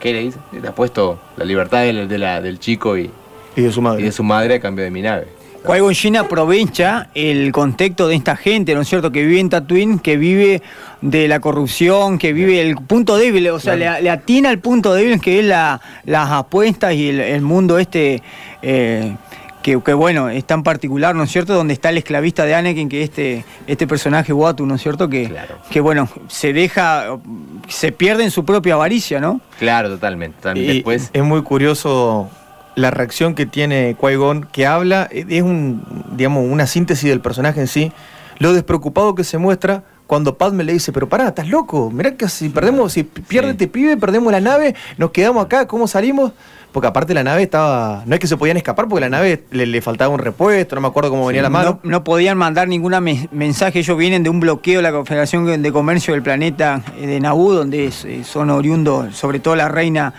¿Qué 0.00 0.12
le 0.12 0.20
dice? 0.20 0.38
Le 0.60 0.66
apuesto 0.66 1.20
la 1.36 1.44
libertad 1.44 1.82
del, 1.82 2.08
de 2.08 2.18
la- 2.18 2.40
del 2.40 2.58
chico 2.58 2.98
y, 2.98 3.08
Y 3.54 3.62
de 3.62 3.70
su 3.70 3.80
madre. 3.82 4.02
y 4.02 4.04
de 4.06 4.10
su 4.12 4.24
madre 4.24 4.56
a 4.56 4.60
cambio 4.60 4.84
de 4.84 4.90
mi 4.90 5.00
nave. 5.02 5.28
Qui-Gon 5.66 5.94
Jinn 5.94 6.16
aprovecha 6.16 7.08
el 7.14 7.50
contexto 7.52 8.06
de 8.08 8.14
esta 8.14 8.36
gente, 8.36 8.74
¿no 8.74 8.82
es 8.82 8.88
cierto?, 8.88 9.10
que 9.10 9.24
vive 9.24 9.40
en 9.40 9.50
Tatooine, 9.50 9.98
que 9.98 10.16
vive 10.16 10.62
de 11.00 11.28
la 11.28 11.40
corrupción, 11.40 12.18
que 12.18 12.32
vive 12.32 12.60
el 12.60 12.76
punto 12.76 13.16
débil, 13.16 13.48
o 13.50 13.58
sea, 13.60 13.74
le, 13.76 14.00
le 14.00 14.10
atina 14.10 14.50
el 14.50 14.60
punto 14.60 14.94
débil 14.94 15.20
que 15.20 15.40
es 15.40 15.44
la, 15.44 15.80
las 16.04 16.30
apuestas 16.30 16.94
y 16.94 17.08
el, 17.08 17.20
el 17.20 17.42
mundo 17.42 17.78
este, 17.78 18.22
eh, 18.62 19.16
que, 19.62 19.80
que, 19.82 19.92
bueno, 19.94 20.28
es 20.28 20.44
tan 20.44 20.62
particular, 20.62 21.14
¿no 21.16 21.24
es 21.24 21.30
cierto?, 21.32 21.52
donde 21.54 21.74
está 21.74 21.90
el 21.90 21.98
esclavista 21.98 22.44
de 22.44 22.54
Anakin, 22.54 22.88
que 22.88 23.02
es 23.02 23.10
este, 23.10 23.44
este 23.66 23.86
personaje 23.88 24.32
Watu, 24.32 24.64
¿no 24.66 24.76
es 24.76 24.82
cierto?, 24.82 25.08
que, 25.08 25.28
Claro. 25.28 25.56
que 25.68 25.80
bueno, 25.80 26.08
se 26.28 26.52
deja, 26.52 27.18
se 27.66 27.90
pierde 27.90 28.22
en 28.22 28.30
su 28.30 28.44
propia 28.44 28.74
avaricia, 28.74 29.18
¿no? 29.20 29.40
Claro, 29.58 29.88
totalmente. 29.88 30.36
totalmente. 30.36 30.72
Y 30.72 30.74
Después. 30.76 31.10
es 31.12 31.22
muy 31.24 31.42
curioso 31.42 32.30
la 32.76 32.90
reacción 32.90 33.34
que 33.34 33.46
tiene 33.46 33.96
Qui-Gon, 34.00 34.46
que 34.52 34.66
habla, 34.66 35.08
es 35.10 35.42
un, 35.42 35.82
digamos, 36.12 36.44
una 36.48 36.66
síntesis 36.66 37.08
del 37.10 37.20
personaje 37.20 37.60
en 37.60 37.66
sí, 37.66 37.90
lo 38.38 38.52
despreocupado 38.52 39.14
que 39.14 39.24
se 39.24 39.38
muestra 39.38 39.82
cuando 40.06 40.38
Padme 40.38 40.62
le 40.62 40.72
dice, 40.74 40.92
pero 40.92 41.08
pará, 41.08 41.28
estás 41.28 41.48
loco, 41.48 41.90
mirá 41.90 42.14
que 42.14 42.28
si 42.28 42.48
perdemos, 42.48 42.92
si 42.92 43.02
pierde 43.02 43.48
Sí. 43.48 43.52
este 43.52 43.66
pibe, 43.66 43.96
perdemos 43.96 44.30
la 44.30 44.40
nave, 44.40 44.74
nos 44.98 45.10
quedamos 45.10 45.44
acá, 45.44 45.66
¿cómo 45.66 45.88
salimos? 45.88 46.30
Porque 46.70 46.86
aparte 46.86 47.14
la 47.14 47.24
nave 47.24 47.42
estaba, 47.42 48.02
no 48.06 48.14
es 48.14 48.20
que 48.20 48.26
se 48.26 48.36
podían 48.36 48.58
escapar 48.58 48.86
porque 48.86 49.00
la 49.00 49.08
nave 49.08 49.44
le, 49.50 49.64
le 49.66 49.80
faltaba 49.80 50.12
un 50.12 50.20
repuesto, 50.20 50.74
no 50.76 50.82
me 50.82 50.88
acuerdo 50.88 51.08
cómo 51.10 51.26
venía 51.26 51.40
la 51.42 51.48
mano. 51.48 51.80
No, 51.82 51.90
no 51.90 52.04
podían 52.04 52.36
mandar 52.36 52.68
ningún 52.68 52.92
mensaje, 53.32 53.78
ellos 53.78 53.96
vienen 53.96 54.22
de 54.22 54.28
un 54.28 54.38
bloqueo 54.38 54.76
de 54.78 54.82
la 54.82 54.92
Confederación 54.92 55.62
de 55.62 55.72
Comercio 55.72 56.12
del 56.12 56.22
planeta 56.22 56.82
eh, 56.98 57.06
de 57.06 57.18
Naboo, 57.18 57.54
donde 57.54 57.86
eh, 57.86 58.22
son 58.24 58.50
oriundos, 58.50 59.16
sobre 59.16 59.40
todo 59.40 59.56
la 59.56 59.68
reina 59.68 60.12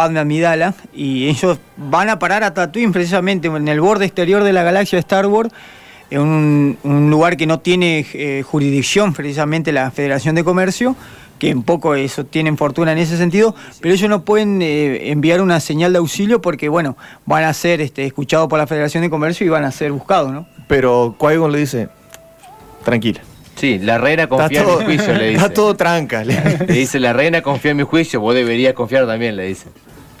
Padme 0.00 0.20
Amidala, 0.20 0.72
y 0.94 1.28
ellos 1.28 1.58
van 1.76 2.08
a 2.08 2.18
parar 2.18 2.42
a 2.42 2.54
Tatooine 2.54 2.90
precisamente 2.90 3.48
en 3.48 3.68
el 3.68 3.82
borde 3.82 4.06
exterior 4.06 4.42
de 4.42 4.54
la 4.54 4.62
galaxia 4.62 4.96
de 4.96 5.00
Star 5.00 5.26
Wars, 5.26 5.50
en 6.08 6.20
un, 6.22 6.78
un 6.84 7.10
lugar 7.10 7.36
que 7.36 7.46
no 7.46 7.60
tiene 7.60 8.06
eh, 8.14 8.42
jurisdicción 8.42 9.12
precisamente 9.12 9.72
la 9.72 9.90
Federación 9.90 10.34
de 10.36 10.42
Comercio, 10.42 10.96
que 11.38 11.52
un 11.54 11.64
poco 11.64 11.94
eso 11.96 12.24
tienen 12.24 12.56
fortuna 12.56 12.92
en 12.92 12.98
ese 12.98 13.18
sentido, 13.18 13.54
pero 13.82 13.92
ellos 13.94 14.08
no 14.08 14.24
pueden 14.24 14.62
eh, 14.62 15.10
enviar 15.10 15.42
una 15.42 15.60
señal 15.60 15.92
de 15.92 15.98
auxilio 15.98 16.40
porque, 16.40 16.70
bueno, 16.70 16.96
van 17.26 17.44
a 17.44 17.52
ser 17.52 17.82
este, 17.82 18.06
escuchados 18.06 18.48
por 18.48 18.58
la 18.58 18.66
Federación 18.66 19.02
de 19.02 19.10
Comercio 19.10 19.46
y 19.46 19.50
van 19.50 19.64
a 19.64 19.70
ser 19.70 19.92
buscados, 19.92 20.32
¿no? 20.32 20.46
Pero 20.66 21.14
Qui-Gon 21.18 21.52
le 21.52 21.58
dice, 21.58 21.88
tranquila. 22.86 23.20
Sí, 23.56 23.78
la 23.78 23.98
reina 23.98 24.22
Está 24.22 24.36
confía 24.36 24.60
en 24.60 24.66
todo, 24.66 24.78
mi 24.78 24.84
juicio, 24.86 25.12
le 25.12 25.24
dice. 25.28 25.36
está 25.36 25.52
todo 25.52 25.76
tranca. 25.76 26.24
le- 26.24 26.58
Le 26.66 26.72
dice, 26.72 26.98
la 26.98 27.12
reina 27.12 27.42
confía 27.42 27.72
en 27.72 27.76
mi 27.76 27.82
juicio, 27.82 28.18
vos 28.18 28.34
deberías 28.34 28.72
confiar 28.72 29.06
también, 29.06 29.36
le 29.36 29.44
dice. 29.48 29.66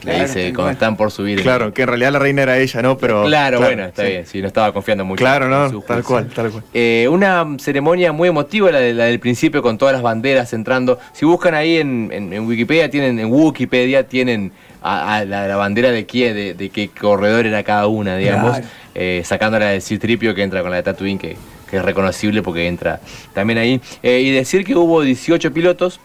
Le 0.02 0.12
Claro, 0.12 0.26
dice, 0.26 0.52
cuando 0.54 0.72
están 0.72 0.96
por 0.96 1.10
subir. 1.10 1.42
Claro, 1.42 1.74
que 1.74 1.82
en 1.82 1.88
realidad 1.88 2.12
la 2.12 2.18
reina 2.18 2.42
era 2.42 2.58
ella, 2.58 2.80
¿no? 2.80 2.96
Pero 2.96 3.24
Claro, 3.26 3.58
bueno, 3.60 3.84
está 3.84 4.02
sí. 4.04 4.08
bien, 4.08 4.26
sí, 4.26 4.40
no 4.40 4.46
estaba 4.46 4.72
confiando 4.72 5.04
mucho. 5.04 5.18
Claro, 5.22 5.48
no, 5.48 5.80
tal 5.82 6.02
cual, 6.02 6.28
tal 6.34 6.50
cual. 6.50 6.64
Eh, 6.72 7.06
una 7.10 7.46
ceremonia 7.58 8.10
muy 8.12 8.28
emotiva, 8.28 8.70
la, 8.70 8.78
de- 8.80 8.94
la 8.94 9.04
del 9.04 9.20
principio, 9.20 9.60
con 9.62 9.76
todas 9.76 9.92
las 9.92 10.00
banderas 10.02 10.52
entrando. 10.54 10.98
Si 11.12 11.26
buscan 11.26 11.54
ahí 11.54 11.76
en, 11.76 12.10
en- 12.12 12.32
en 12.32 12.46
Wikipedia, 12.46 12.88
tienen 12.90 13.18
en 13.18 13.30
Wikipedia 13.30 14.06
tienen 14.08 14.52
a, 14.82 15.16
a 15.16 15.24
la, 15.26 15.46
la 15.46 15.56
bandera 15.56 15.90
de 15.90 16.06
qué, 16.06 16.32
de, 16.32 16.54
de 16.54 16.70
qué 16.70 16.88
corredor 16.88 17.46
era 17.46 17.62
cada 17.62 17.86
una, 17.86 18.16
digamos, 18.16 18.52
Claro. 18.52 18.66
eh, 18.94 19.20
sacándola 19.24 19.66
de 19.66 19.80
Citripio 19.82 20.34
que 20.34 20.42
entra 20.42 20.62
con 20.62 20.70
la 20.70 20.78
de 20.78 20.82
Tatooine, 20.84 21.18
que, 21.18 21.36
que 21.70 21.76
es 21.76 21.84
reconocible 21.84 22.42
porque 22.42 22.66
entra 22.66 23.00
también 23.34 23.58
ahí. 23.58 23.80
Eh, 24.02 24.20
y 24.20 24.30
decir 24.30 24.64
que 24.64 24.74
hubo 24.74 25.02
18 25.02 25.52
pilotos 25.52 26.00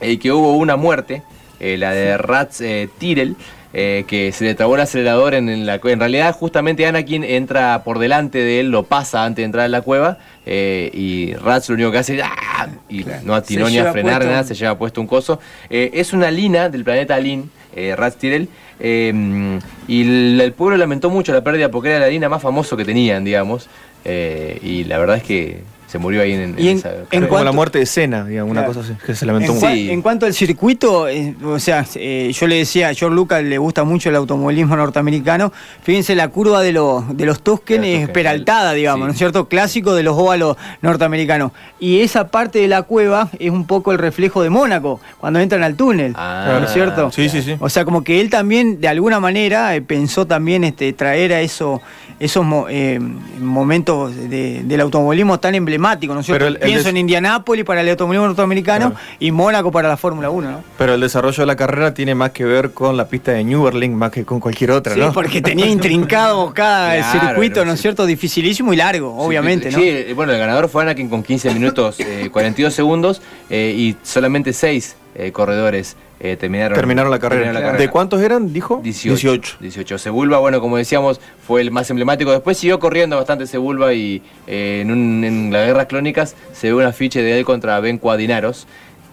y 0.00 0.16
que 0.16 0.32
hubo 0.32 0.52
una 0.56 0.76
muerte, 0.76 1.22
la 1.60 1.92
de 1.92 2.16
Rats 2.18 2.60
eh, 2.60 2.88
Tyrell, 2.98 3.36
eh, 3.74 4.04
que 4.08 4.32
se 4.32 4.44
le 4.44 4.54
trabó 4.54 4.76
el 4.76 4.80
acelerador 4.80 5.34
en, 5.34 5.48
en 5.48 5.66
la 5.66 5.78
cueva. 5.78 5.92
En 5.92 6.00
realidad, 6.00 6.34
justamente 6.34 6.86
Anakin 6.86 7.22
entra 7.24 7.82
por 7.84 7.98
delante 7.98 8.38
de 8.38 8.60
él, 8.60 8.70
lo 8.70 8.84
pasa 8.84 9.24
antes 9.24 9.42
de 9.42 9.44
entrar 9.44 9.64
a 9.66 9.68
la 9.68 9.82
cueva, 9.82 10.18
eh, 10.46 10.90
y 10.94 11.34
Rats 11.34 11.68
lo 11.68 11.74
único 11.74 11.90
que 11.92 11.98
hace 11.98 12.16
es 12.16 12.22
¡ah! 12.24 12.68
y 12.88 13.04
no 13.24 13.34
atinó 13.34 13.68
ni 13.68 13.78
a 13.78 13.92
frenar 13.92 14.20
puesto- 14.22 14.30
nada, 14.32 14.44
se 14.44 14.54
lleva 14.54 14.78
puesto 14.78 15.00
un 15.00 15.06
coso. 15.06 15.38
Eh, 15.68 15.90
es 15.94 16.12
una 16.14 16.30
lina 16.30 16.70
del 16.70 16.82
planeta 16.84 17.18
Lin, 17.20 17.50
eh, 17.76 17.94
Rats 17.94 18.16
Tyrell, 18.16 18.48
eh, 18.80 19.58
y 19.86 20.00
el, 20.02 20.40
el 20.40 20.52
pueblo 20.52 20.76
lamentó 20.78 21.10
mucho 21.10 21.32
la 21.32 21.42
pérdida 21.42 21.70
porque 21.70 21.90
era 21.90 21.98
la 21.98 22.08
lina 22.08 22.28
más 22.30 22.40
famoso 22.40 22.76
que 22.76 22.84
tenían, 22.86 23.22
digamos, 23.24 23.68
eh, 24.04 24.58
y 24.62 24.84
la 24.84 24.96
verdad 24.98 25.16
es 25.18 25.22
que 25.24 25.62
se 25.88 25.98
murió 25.98 26.22
ahí 26.22 26.32
en, 26.34 26.54
en- 26.58 26.78
esa- 26.78 26.92
en 27.10 27.22
Es 27.24 27.28
como 27.28 27.42
la 27.42 27.50
muerte 27.52 27.78
de 27.80 27.86
Cena, 27.86 28.24
digamos, 28.24 28.52
una 28.52 28.64
cosa 28.66 28.80
así, 28.80 28.92
que 29.04 29.14
se 29.14 29.26
lamentó 29.26 29.52
En, 29.52 29.58
mucho. 29.58 29.68
Sí. 29.72 29.90
en 29.90 30.02
cuanto 30.02 30.26
al 30.26 30.34
circuito, 30.34 31.08
eh, 31.08 31.34
o 31.42 31.58
sea, 31.58 31.84
eh, 31.96 32.30
yo 32.32 32.46
le 32.46 32.56
decía 32.56 32.88
a 32.90 32.94
George 32.94 33.14
Lucas 33.16 33.42
le 33.42 33.58
gusta 33.58 33.84
mucho 33.84 34.10
el 34.10 34.16
automovilismo 34.16 34.76
norteamericano. 34.76 35.52
Fíjense, 35.82 36.14
la 36.14 36.28
curva 36.28 36.60
de, 36.62 36.72
los 36.72 37.16
de 37.16 37.24
los 37.26 37.40
Tusken 37.42 37.82
es 37.84 37.96
Tusken, 38.00 38.12
peraltada, 38.12 38.70
sí. 38.72 38.76
digamos, 38.76 39.06
¿no 39.06 39.12
es 39.12 39.18
cierto? 39.18 39.48
Clásico 39.48 39.94
de 39.94 40.02
los 40.02 40.16
óvalos 40.16 40.56
norteamericanos. 40.82 41.52
Y 41.80 42.00
esa 42.00 42.28
parte 42.28 42.58
de 42.58 42.68
la 42.68 42.82
cueva 42.82 43.30
es 43.38 43.50
un 43.50 43.66
poco 43.66 43.90
el 43.92 43.98
reflejo 43.98 44.42
de 44.42 44.50
Mónaco, 44.50 45.00
cuando 45.18 45.38
entran 45.40 45.62
al 45.62 45.74
túnel, 45.74 46.12
Ah, 46.16 46.58
¿no 46.60 46.66
es 46.66 46.72
cierto? 46.72 47.10
Sí, 47.12 47.28
sí, 47.28 47.40
sí. 47.42 47.56
O 47.60 47.68
sea, 47.68 47.84
como 47.84 48.04
que 48.04 48.20
él 48.20 48.28
también, 48.30 48.80
de 48.80 48.88
alguna 48.88 49.20
manera, 49.20 49.74
eh, 49.74 49.80
pensó 49.82 50.26
también 50.26 50.64
este, 50.64 50.92
traer 50.92 51.32
a 51.32 51.40
eso, 51.40 51.80
esos 52.20 52.44
mo- 52.44 52.66
eh, 52.68 52.98
momentos 53.40 54.14
de- 54.16 54.62
del 54.64 54.80
automovilismo 54.80 55.38
tan 55.38 55.54
emblemáticos, 55.54 55.77
¿no 55.78 56.20
es 56.20 56.26
cierto? 56.26 56.38
Pero 56.44 56.46
el- 56.48 56.54
el 56.56 56.60
Pienso 56.62 56.78
des- 56.84 56.90
en 56.90 56.96
Indianápolis 56.98 57.64
para 57.64 57.80
el 57.80 57.88
automovilismo 57.90 58.26
norteamericano 58.26 58.90
Claro. 58.90 59.06
y 59.18 59.30
Mónaco 59.30 59.70
para 59.72 59.88
la 59.88 59.96
Fórmula 59.96 60.30
1, 60.30 60.50
¿no? 60.50 60.64
Pero 60.76 60.94
el 60.94 61.00
desarrollo 61.00 61.42
de 61.42 61.46
la 61.46 61.56
carrera 61.56 61.94
tiene 61.94 62.14
más 62.14 62.30
que 62.30 62.44
ver 62.44 62.72
con 62.72 62.96
la 62.96 63.06
pista 63.08 63.32
de 63.32 63.44
Newberling 63.44 63.94
más 63.94 64.10
que 64.10 64.24
con 64.24 64.40
cualquier 64.40 64.70
otra, 64.72 64.94
Sí, 64.94 65.00
¿no? 65.00 65.12
porque 65.12 65.40
tenía 65.40 65.66
intrincado 65.66 66.52
cada 66.54 66.94
Claro, 66.96 67.26
circuito, 67.28 67.60
no 67.60 67.66
¿no 67.66 67.72
es 67.74 67.80
cierto? 67.80 68.06
Dificilísimo 68.06 68.72
y 68.72 68.76
largo, 68.76 69.14
obviamente, 69.16 69.70
sí, 69.70 69.76
¿no? 69.76 69.82
Sí, 69.82 69.88
eh, 69.88 70.12
bueno, 70.14 70.32
el 70.32 70.38
ganador 70.38 70.68
fue 70.68 70.82
Anakin 70.82 71.08
con 71.08 71.22
15 71.22 71.52
minutos, 71.54 72.00
eh, 72.00 72.28
42 72.32 72.72
segundos 72.74 73.22
eh, 73.50 73.74
y 73.76 73.96
solamente 74.02 74.52
6 74.52 74.96
corredores 75.32 75.96
eh, 76.20 76.36
terminaron, 76.36 76.74
Terminaron 76.76 77.10
la 77.10 77.18
carrera. 77.18 77.42
terminaron 77.44 77.72
la 77.74 77.78
¿De 77.78 77.88
cuántos 77.88 78.20
eran, 78.20 78.52
dijo? 78.52 78.80
18. 78.82 79.58
18. 79.60 79.98
Sebulba, 79.98 80.38
bueno, 80.38 80.60
como 80.60 80.76
decíamos, 80.76 81.20
fue 81.46 81.60
el 81.60 81.70
más 81.70 81.88
emblemático. 81.90 82.32
Después 82.32 82.58
siguió 82.58 82.78
corriendo 82.80 83.16
bastante 83.16 83.46
Sebulba 83.46 83.94
y 83.94 84.22
eh, 84.46 84.80
en, 84.82 84.90
un- 84.90 85.24
en 85.24 85.52
las 85.52 85.66
guerras 85.66 85.86
clónicas 85.86 86.34
se 86.52 86.68
ve 86.68 86.74
un 86.74 86.82
afiche 86.84 87.22
de 87.22 87.38
él 87.38 87.44
contra 87.44 87.78
Ben 87.80 87.98
Cuadinaros, 87.98 88.66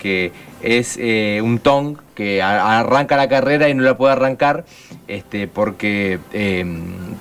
que 0.05 0.31
es 0.61 0.97
eh, 1.01 1.41
un 1.43 1.57
Tong 1.57 1.97
que 2.13 2.43
a- 2.43 2.79
arranca 2.79 3.17
la 3.17 3.27
carrera 3.27 3.69
y 3.69 3.73
no 3.73 3.81
la 3.81 3.97
puede 3.97 4.13
arrancar 4.13 4.63
este, 5.07 5.47
porque 5.47 6.19
eh, 6.31 6.63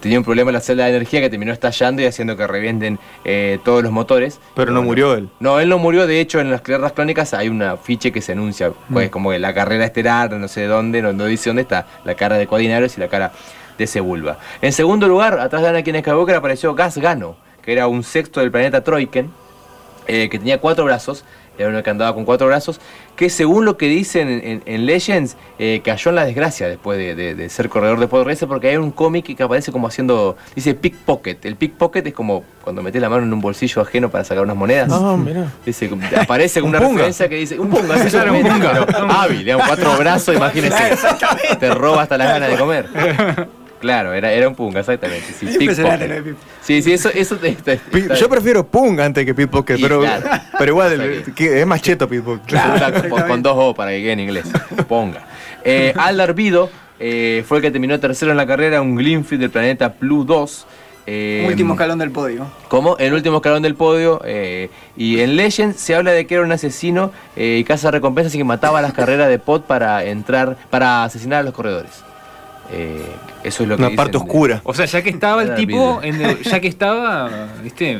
tenía 0.00 0.18
un 0.18 0.24
problema 0.24 0.50
en 0.50 0.54
la 0.54 0.60
celda 0.60 0.84
de 0.84 0.90
energía 0.90 1.22
que 1.22 1.30
terminó 1.30 1.50
estallando 1.54 2.02
y 2.02 2.04
haciendo 2.04 2.36
que 2.36 2.46
revienten 2.46 2.98
eh, 3.24 3.58
todos 3.64 3.82
los 3.82 3.90
motores. 3.90 4.38
Pero 4.54 4.70
no 4.70 4.80
Bueno, 4.80 4.86
murió 4.88 5.14
él. 5.14 5.30
no, 5.40 5.60
él 5.60 5.70
no 5.70 5.78
murió, 5.78 6.06
de 6.06 6.20
hecho 6.20 6.40
en 6.40 6.50
las 6.50 6.62
guerras 6.62 6.92
clónicas 6.92 7.32
hay 7.32 7.48
una 7.48 7.78
ficha 7.78 8.10
que 8.10 8.20
se 8.20 8.32
anuncia, 8.32 8.70
pues 8.92 9.08
como 9.08 9.30
que 9.30 9.38
la 9.38 9.54
carrera 9.54 9.86
estelar, 9.86 10.30
no 10.32 10.46
sé 10.48 10.66
dónde, 10.66 11.00
no, 11.00 11.14
no 11.14 11.24
dice 11.24 11.48
dónde 11.48 11.62
está, 11.62 11.86
la 12.04 12.14
cara 12.16 12.36
de 12.36 12.46
Cuadinaros 12.46 12.98
y 12.98 13.00
la 13.00 13.08
cara 13.08 13.32
de 13.78 13.86
Sebulba. 13.86 14.38
En 14.60 14.72
segundo 14.74 15.08
lugar, 15.08 15.38
atrás 15.40 15.62
de 15.62 15.68
Anakin 15.68 16.00
Skywalker 16.00 16.36
apareció 16.36 16.74
Gas 16.74 16.98
Gano, 16.98 17.36
que 17.62 17.72
era 17.72 17.86
un 17.88 18.02
sexto 18.02 18.40
del 18.40 18.50
planeta 18.50 18.84
Troiken, 18.84 19.30
eh, 20.06 20.28
que 20.28 20.38
tenía 20.38 20.60
cuatro 20.60 20.84
brazos, 20.84 21.24
era 21.58 21.68
uno 21.68 21.82
que 21.82 21.90
andaba 21.90 22.14
con 22.14 22.24
cuatro 22.24 22.46
brazos, 22.46 22.80
que 23.16 23.30
según 23.30 23.64
lo 23.64 23.76
que 23.76 23.86
dicen 23.86 24.28
en, 24.28 24.44
en- 24.44 24.62
en 24.66 24.86
Legends, 24.86 25.36
eh, 25.58 25.80
cayó 25.84 26.08
en 26.10 26.14
la 26.16 26.24
desgracia 26.24 26.68
después 26.68 26.98
de, 26.98 27.14
de- 27.14 27.34
de 27.34 27.48
ser 27.48 27.68
corredor 27.68 28.00
de 28.00 28.08
Pod 28.08 28.24
Racer, 28.26 28.48
porque 28.48 28.68
hay 28.68 28.76
un 28.76 28.90
cómic 28.90 29.36
que 29.36 29.42
aparece 29.42 29.70
como 29.72 29.86
haciendo, 29.86 30.36
dice 30.54 30.74
pickpocket. 30.74 31.44
El 31.44 31.56
pickpocket 31.56 32.06
es 32.06 32.12
como 32.14 32.42
cuando 32.62 32.82
metes 32.82 33.00
la 33.00 33.08
mano 33.08 33.22
en 33.22 33.32
un 33.32 33.40
bolsillo 33.40 33.82
ajeno 33.82 34.10
para 34.10 34.24
sacar 34.24 34.42
unas 34.42 34.56
monedas. 34.56 34.88
Ah, 34.92 35.16
mirá. 35.16 35.52
Dice, 35.64 35.90
aparece 36.18 36.60
como 36.60 36.70
Un 36.70 36.76
una 36.76 36.86
punga. 36.86 36.98
referencia 36.98 37.28
que 37.28 37.36
dice, 37.36 37.58
un 37.58 37.70
punga, 37.70 37.96
sí, 38.08 38.16
un 38.16 38.42
punga. 38.42 38.86
Pero 38.86 39.10
hábil, 39.10 39.52
cuatro 39.66 39.96
brazos, 39.98 40.34
imagínese. 40.36 40.96
Te 41.60 41.70
roba 41.74 42.02
hasta 42.02 42.18
las 42.18 42.28
ganas 42.28 42.50
de 42.50 42.56
comer. 42.58 42.88
Claro, 43.84 44.14
era, 44.14 44.32
era 44.32 44.48
un 44.48 44.54
punga, 44.54 44.80
exactamente. 44.80 45.26
Sí, 45.38 45.46
pickpocket. 45.58 46.24
Pip. 46.24 46.36
Sí, 46.62 46.80
sí, 46.80 46.92
eso, 46.94 47.10
eso 47.12 47.36
te- 47.36 47.54
Yo 48.18 48.30
prefiero 48.30 48.66
Pung 48.66 48.98
antes 48.98 49.26
que 49.26 49.34
Pickpocket, 49.34 49.78
pero, 49.78 50.00
claro. 50.00 50.24
pero 50.58 50.72
igual 50.72 50.92
O 50.94 50.96
sea 50.96 51.22
que- 51.22 51.32
que 51.34 51.60
es 51.60 51.66
más 51.66 51.82
cheto 51.82 52.08
Pickpocket. 52.08 52.46
Claro, 52.46 53.10
con, 53.10 53.22
con 53.28 53.42
dos 53.42 53.54
O 53.58 53.74
para 53.74 53.90
que 53.90 53.98
quede 54.00 54.12
en 54.12 54.20
inglés. 54.20 54.46
Ponga. 54.88 55.26
Eh, 55.62 55.92
Vido 56.34 56.70
eh, 56.98 57.44
fue 57.46 57.58
el 57.58 57.62
que 57.62 57.70
terminó 57.70 58.00
tercero 58.00 58.30
en 58.30 58.38
la 58.38 58.46
carrera, 58.46 58.80
un 58.80 58.96
Glimfield 58.96 59.42
del 59.42 59.50
planeta 59.50 59.92
Plus 59.92 60.26
2. 60.26 60.66
eh, 61.06 61.44
Último 61.46 61.74
escalón 61.74 61.98
del 61.98 62.10
podio. 62.10 62.46
como 62.68 62.96
el 62.96 63.12
último 63.12 63.36
escalón 63.36 63.60
del 63.62 63.74
podio. 63.74 64.22
eh, 64.24 64.70
y 64.96 65.20
en 65.20 65.36
Legends 65.36 65.78
se 65.78 65.94
habla 65.94 66.12
de 66.12 66.26
que 66.26 66.36
era 66.36 66.42
un 66.44 66.52
asesino 66.52 67.12
eh, 67.36 67.58
y 67.60 67.64
caza 67.64 67.90
recompensas 67.90 68.34
y 68.34 68.38
que 68.38 68.44
mataba 68.44 68.80
las 68.80 68.94
carreras 68.94 69.28
de 69.28 69.38
pot 69.38 69.66
para 69.66 70.02
entrar, 70.04 70.56
para 70.70 71.04
asesinar 71.04 71.40
a 71.40 71.42
los 71.42 71.52
corredores. 71.52 72.02
Eh, 72.72 73.04
eso 73.44 73.62
es 73.62 73.68
lo 73.68 73.76
que 73.76 73.82
Una 73.82 73.88
dicen 73.90 73.96
parte 73.96 74.12
de- 74.12 74.18
oscura. 74.18 74.60
O 74.64 74.74
sea, 74.74 74.86
ya 74.86 75.02
que 75.02 75.10
estaba 75.10 75.42
el 75.42 75.54
tipo, 75.54 76.00
Beatle. 76.00 76.08
en 76.24 76.30
el- 76.30 76.42
ya 76.42 76.60
que 76.60 76.68
estaba, 76.68 77.30
¿viste? 77.62 77.98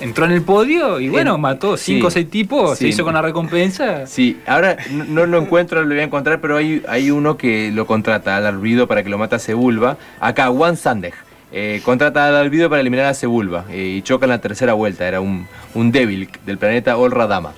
Entró 0.00 0.26
en 0.26 0.30
el 0.30 0.42
podio 0.42 1.00
y 1.00 1.08
bueno, 1.08 1.34
En- 1.34 1.40
mató 1.40 1.76
cinco 1.76 2.06
o 2.06 2.10
sí, 2.10 2.14
seis 2.14 2.30
tipos, 2.30 2.78
se 2.78 2.86
hizo 2.86 3.02
con 3.04 3.14
la 3.14 3.20
recompensa. 3.22 4.06
Sí, 4.06 4.38
ahora 4.46 4.76
no, 4.92 5.04
no 5.04 5.26
lo 5.26 5.38
encuentro, 5.38 5.82
lo 5.82 5.88
voy 5.88 5.98
a 5.98 6.04
encontrar, 6.04 6.40
pero 6.40 6.56
hay, 6.56 6.84
hay 6.88 7.10
uno 7.10 7.36
que 7.36 7.72
lo 7.72 7.84
contrata 7.86 8.36
al 8.36 8.46
Albedo 8.46 8.86
para 8.86 9.02
que 9.02 9.10
lo 9.10 9.18
mate 9.18 9.34
a 9.34 9.38
Sebulba. 9.40 9.96
Acá, 10.20 10.46
Juan 10.48 10.76
Sandej. 10.76 11.14
eh, 11.50 11.80
contrata 11.84 12.28
al 12.28 12.36
Albedo 12.36 12.68
para 12.68 12.80
eliminar 12.82 13.06
a 13.06 13.14
Sebulba 13.14 13.64
eh, 13.70 13.94
y 13.98 14.02
choca 14.02 14.26
en 14.26 14.30
la 14.30 14.38
tercera 14.40 14.74
vuelta. 14.74 15.08
Era 15.08 15.20
un, 15.20 15.48
un 15.74 15.90
débil 15.90 16.28
del 16.46 16.58
planeta 16.58 16.96
Olra 16.96 17.26
Dama. 17.26 17.52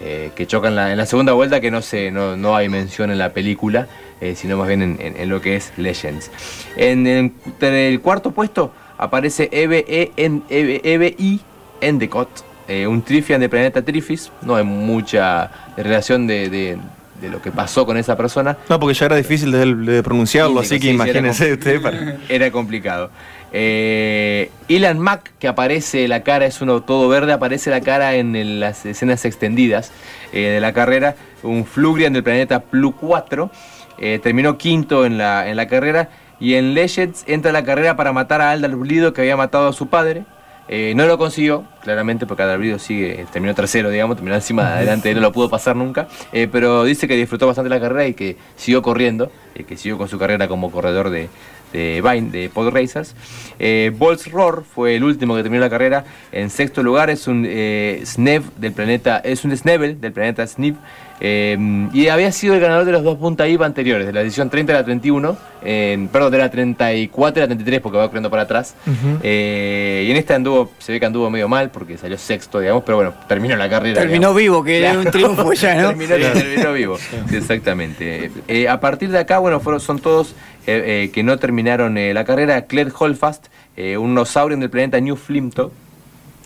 eh, 0.00 0.30
que 0.34 0.46
choca 0.48 0.66
en 0.68 0.74
la, 0.74 0.90
en 0.90 0.96
la 0.98 1.06
segunda 1.06 1.32
vuelta 1.34 1.60
que 1.60 1.70
no, 1.70 1.80
se, 1.80 2.10
no, 2.10 2.36
no 2.36 2.56
hay 2.56 2.68
mención 2.68 3.12
en 3.12 3.18
la 3.18 3.32
película, 3.32 3.86
eh, 4.20 4.34
sino 4.36 4.56
más 4.56 4.68
bien 4.68 4.82
en, 4.82 4.96
en- 5.00 5.16
en 5.16 5.28
lo 5.28 5.40
que 5.40 5.56
es 5.56 5.72
Legends. 5.76 6.30
En, 6.76 7.06
el- 7.06 7.32
en 7.60 7.74
el 7.74 8.00
cuarto 8.00 8.30
puesto 8.32 8.72
aparece 8.98 9.48
EBE 9.52 10.12
en, 10.16 10.42
EBE 10.48 10.80
EBI 10.84 11.40
Endicott, 11.80 12.28
eh, 12.68 12.86
un 12.86 13.02
Trifian 13.02 13.40
de 13.40 13.48
planeta 13.48 13.82
Trifis. 13.82 14.30
No 14.42 14.56
hay 14.56 14.64
mucha 14.64 15.50
relación 15.76 16.26
de, 16.26 16.48
de- 16.48 16.78
de 17.20 17.30
lo 17.30 17.40
que 17.40 17.50
pasó 17.50 17.86
con 17.86 17.96
esa 17.96 18.16
persona. 18.16 18.56
No, 18.68 18.78
porque 18.80 18.94
ya 18.94 19.06
era 19.06 19.16
difícil 19.16 19.50
de, 19.52 19.74
de 19.74 20.02
pronunciarlo, 20.02 20.60
Sí, 20.62 20.66
así 20.66 20.74
que 20.76 20.80
sí, 20.82 20.88
era 20.88 20.94
imagínense 20.94 21.78
para. 21.80 22.16
Era 22.28 22.50
complicado. 22.50 23.10
Eh, 23.56 24.50
Mack, 24.96 25.30
que 25.38 25.46
aparece 25.46 26.08
la 26.08 26.22
cara, 26.24 26.44
es 26.44 26.60
uno 26.60 26.82
todo 26.82 27.08
verde, 27.08 27.32
aparece 27.32 27.70
la 27.70 27.80
cara 27.80 28.14
en 28.16 28.34
el- 28.34 28.58
las 28.60 28.84
escenas 28.84 29.24
extendidas 29.24 29.92
eh, 30.32 30.40
de 30.50 30.60
la 30.60 30.72
carrera. 30.72 31.14
Un 31.44 31.64
Flugrian 31.64 32.12
del 32.12 32.24
planeta 32.24 32.60
Plu 32.60 32.92
4. 32.96 33.50
Eh, 33.98 34.18
terminó 34.22 34.58
quinto 34.58 35.04
en 35.04 35.18
la, 35.18 35.48
en 35.48 35.56
la 35.56 35.66
carrera. 35.68 36.08
Y 36.40 36.54
en 36.54 36.74
Legends 36.74 37.24
entra 37.26 37.50
a 37.50 37.52
la 37.52 37.64
carrera 37.64 37.96
para 37.96 38.12
matar 38.12 38.40
a 38.40 38.50
Aldar 38.50 38.74
Blido, 38.76 39.12
que 39.12 39.20
había 39.22 39.36
matado 39.36 39.68
a 39.68 39.72
su 39.72 39.88
padre. 39.88 40.24
Eh, 40.66 40.94
no 40.96 41.06
lo 41.06 41.18
consiguió, 41.18 41.64
claramente, 41.82 42.26
porque 42.26 42.56
Blido 42.56 42.78
sigue, 42.78 43.26
terminó 43.32 43.54
tercero, 43.54 43.90
digamos, 43.90 44.16
terminó 44.16 44.34
encima 44.34 44.64
de 44.64 44.74
adelante, 44.76 45.14
no 45.14 45.20
lo 45.20 45.30
pudo 45.30 45.50
pasar 45.50 45.76
nunca. 45.76 46.08
Eh, 46.32 46.48
pero 46.50 46.84
dice 46.84 47.06
que 47.06 47.16
disfrutó 47.16 47.46
bastante 47.46 47.68
la 47.68 47.80
carrera 47.80 48.06
y 48.06 48.14
que 48.14 48.36
siguió 48.56 48.80
corriendo, 48.82 49.30
eh, 49.54 49.64
que 49.64 49.76
siguió 49.76 49.98
con 49.98 50.08
su 50.08 50.18
carrera 50.18 50.48
como 50.48 50.70
corredor 50.70 51.10
de, 51.10 51.28
de 51.74 52.00
Vine, 52.02 52.30
de 52.30 52.48
Pod 52.48 52.70
Racers. 52.70 53.14
Eh, 53.58 53.92
Roar 54.30 54.62
fue 54.62 54.96
el 54.96 55.04
último 55.04 55.36
que 55.36 55.42
terminó 55.42 55.60
la 55.60 55.70
carrera. 55.70 56.04
En 56.32 56.48
sexto 56.48 56.82
lugar 56.82 57.10
es 57.10 57.26
un 57.26 57.44
eh, 57.46 58.00
Snev 58.06 58.44
del 58.56 58.72
planeta, 58.72 59.18
es 59.18 59.44
un 59.44 59.54
Snevel 59.54 60.00
del 60.00 60.12
planeta 60.12 60.46
Sniv. 60.46 60.76
Eh, 61.20 61.88
y 61.92 62.08
había 62.08 62.32
sido 62.32 62.54
el 62.54 62.60
ganador 62.60 62.84
de 62.84 62.92
los 62.92 63.02
dos 63.02 63.18
punta 63.18 63.46
IVA 63.46 63.66
anteriores, 63.66 64.06
de 64.06 64.12
la 64.12 64.20
edición 64.20 64.50
30 64.50 64.72
y 64.72 64.74
la 64.74 64.84
31, 64.84 65.36
eh, 65.62 66.08
perdón, 66.12 66.32
de 66.32 66.38
la 66.38 66.50
34 66.50 67.38
y 67.38 67.42
la 67.42 67.46
33 67.46 67.80
porque 67.80 67.98
va 67.98 68.06
corriendo 68.06 68.30
para 68.30 68.42
atrás. 68.42 68.74
Eh, 69.22 70.04
y 70.06 70.10
en 70.10 70.16
esta 70.16 70.34
anduvo, 70.34 70.72
se 70.78 70.92
ve 70.92 71.00
que 71.00 71.06
anduvo 71.06 71.30
medio 71.30 71.48
mal 71.48 71.70
porque 71.70 71.96
salió 71.96 72.18
sexto, 72.18 72.60
digamos, 72.60 72.82
pero 72.84 72.96
bueno, 72.96 73.14
terminó 73.28 73.56
la 73.56 73.68
carrera. 73.68 74.00
Terminó 74.00 74.34
digamos. 74.34 74.36
vivo, 74.36 74.64
que 74.64 74.78
era 74.78 74.98
un 74.98 75.04
triunfo 75.06 75.52
ya, 75.52 75.74
¿no? 75.74 75.88
Terminó, 75.96 76.32
terminó 76.32 76.72
vivo. 76.72 76.98
Sí, 76.98 77.36
exactamente. 77.36 78.30
Eh, 78.48 78.68
a 78.68 78.80
partir 78.80 79.10
de 79.10 79.18
acá, 79.18 79.38
bueno, 79.38 79.60
fueron, 79.60 79.80
son 79.80 79.98
todos 79.98 80.34
eh, 80.66 81.04
eh, 81.04 81.10
que 81.12 81.22
no 81.22 81.38
terminaron 81.38 81.98
eh, 81.98 82.14
la 82.14 82.24
carrera. 82.24 82.62
Claire 82.62 82.90
Holfast, 82.98 83.46
eh, 83.76 83.98
un 83.98 84.14
nosaurio 84.14 84.56
del 84.56 84.70
planeta 84.70 84.98
New 85.00 85.16
Flimto. 85.16 85.72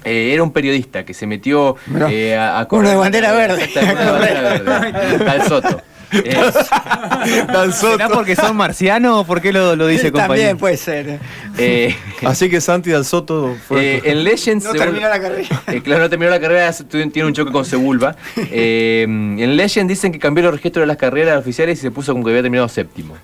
Eh, 0.04 0.30
era 0.32 0.42
un 0.42 0.52
periodista 0.52 1.04
que 1.04 1.14
se 1.14 1.26
metió 1.26 1.76
eh, 2.10 2.36
a, 2.36 2.58
a. 2.58 2.62
Exactamente, 2.62 2.76
uno 2.76 2.88
de 2.88 2.96
bandera 2.96 3.32
verde. 3.32 3.70
Tal 5.24 5.42
Soto. 5.48 5.82
Eh, 6.10 7.44
Tan 7.52 7.70
¿Será 7.70 8.06
soto. 8.06 8.14
porque 8.14 8.34
son 8.34 8.56
marcianos 8.56 9.18
o 9.20 9.24
por 9.26 9.42
qué 9.42 9.52
lo, 9.52 9.76
lo 9.76 9.86
dice 9.86 10.10
compañero? 10.10 10.28
También 10.36 10.56
puede 10.56 10.78
ser. 10.78 11.18
eh, 11.58 11.94
Así 12.24 12.48
que 12.48 12.62
Santi 12.62 12.90
Dal 12.90 13.04
Soto 13.04 13.54
fue. 13.68 13.96
eh, 13.96 14.02
en 14.06 14.24
Legends. 14.24 14.64
No 14.64 14.72
terminó 14.72 15.06
la 15.06 15.20
carrera. 15.20 15.62
Eh, 15.66 15.82
claro, 15.82 16.04
no 16.04 16.08
terminó 16.08 16.30
la 16.30 16.40
carrera, 16.40 16.72
tiene 16.72 17.24
un 17.26 17.34
choque 17.34 17.52
con 17.52 17.66
Sebulba. 17.66 18.16
Eh, 18.36 19.02
en 19.04 19.54
Legend 19.54 19.86
dicen 19.90 20.10
que 20.10 20.18
cambió 20.18 20.44
los 20.44 20.54
registros 20.54 20.84
de 20.84 20.86
las 20.86 20.96
carreras 20.96 21.38
oficiales 21.38 21.78
y 21.78 21.82
se 21.82 21.90
puso 21.90 22.12
como 22.12 22.24
que 22.24 22.30
había 22.30 22.40
terminado 22.42 22.70
séptimo. 22.70 23.14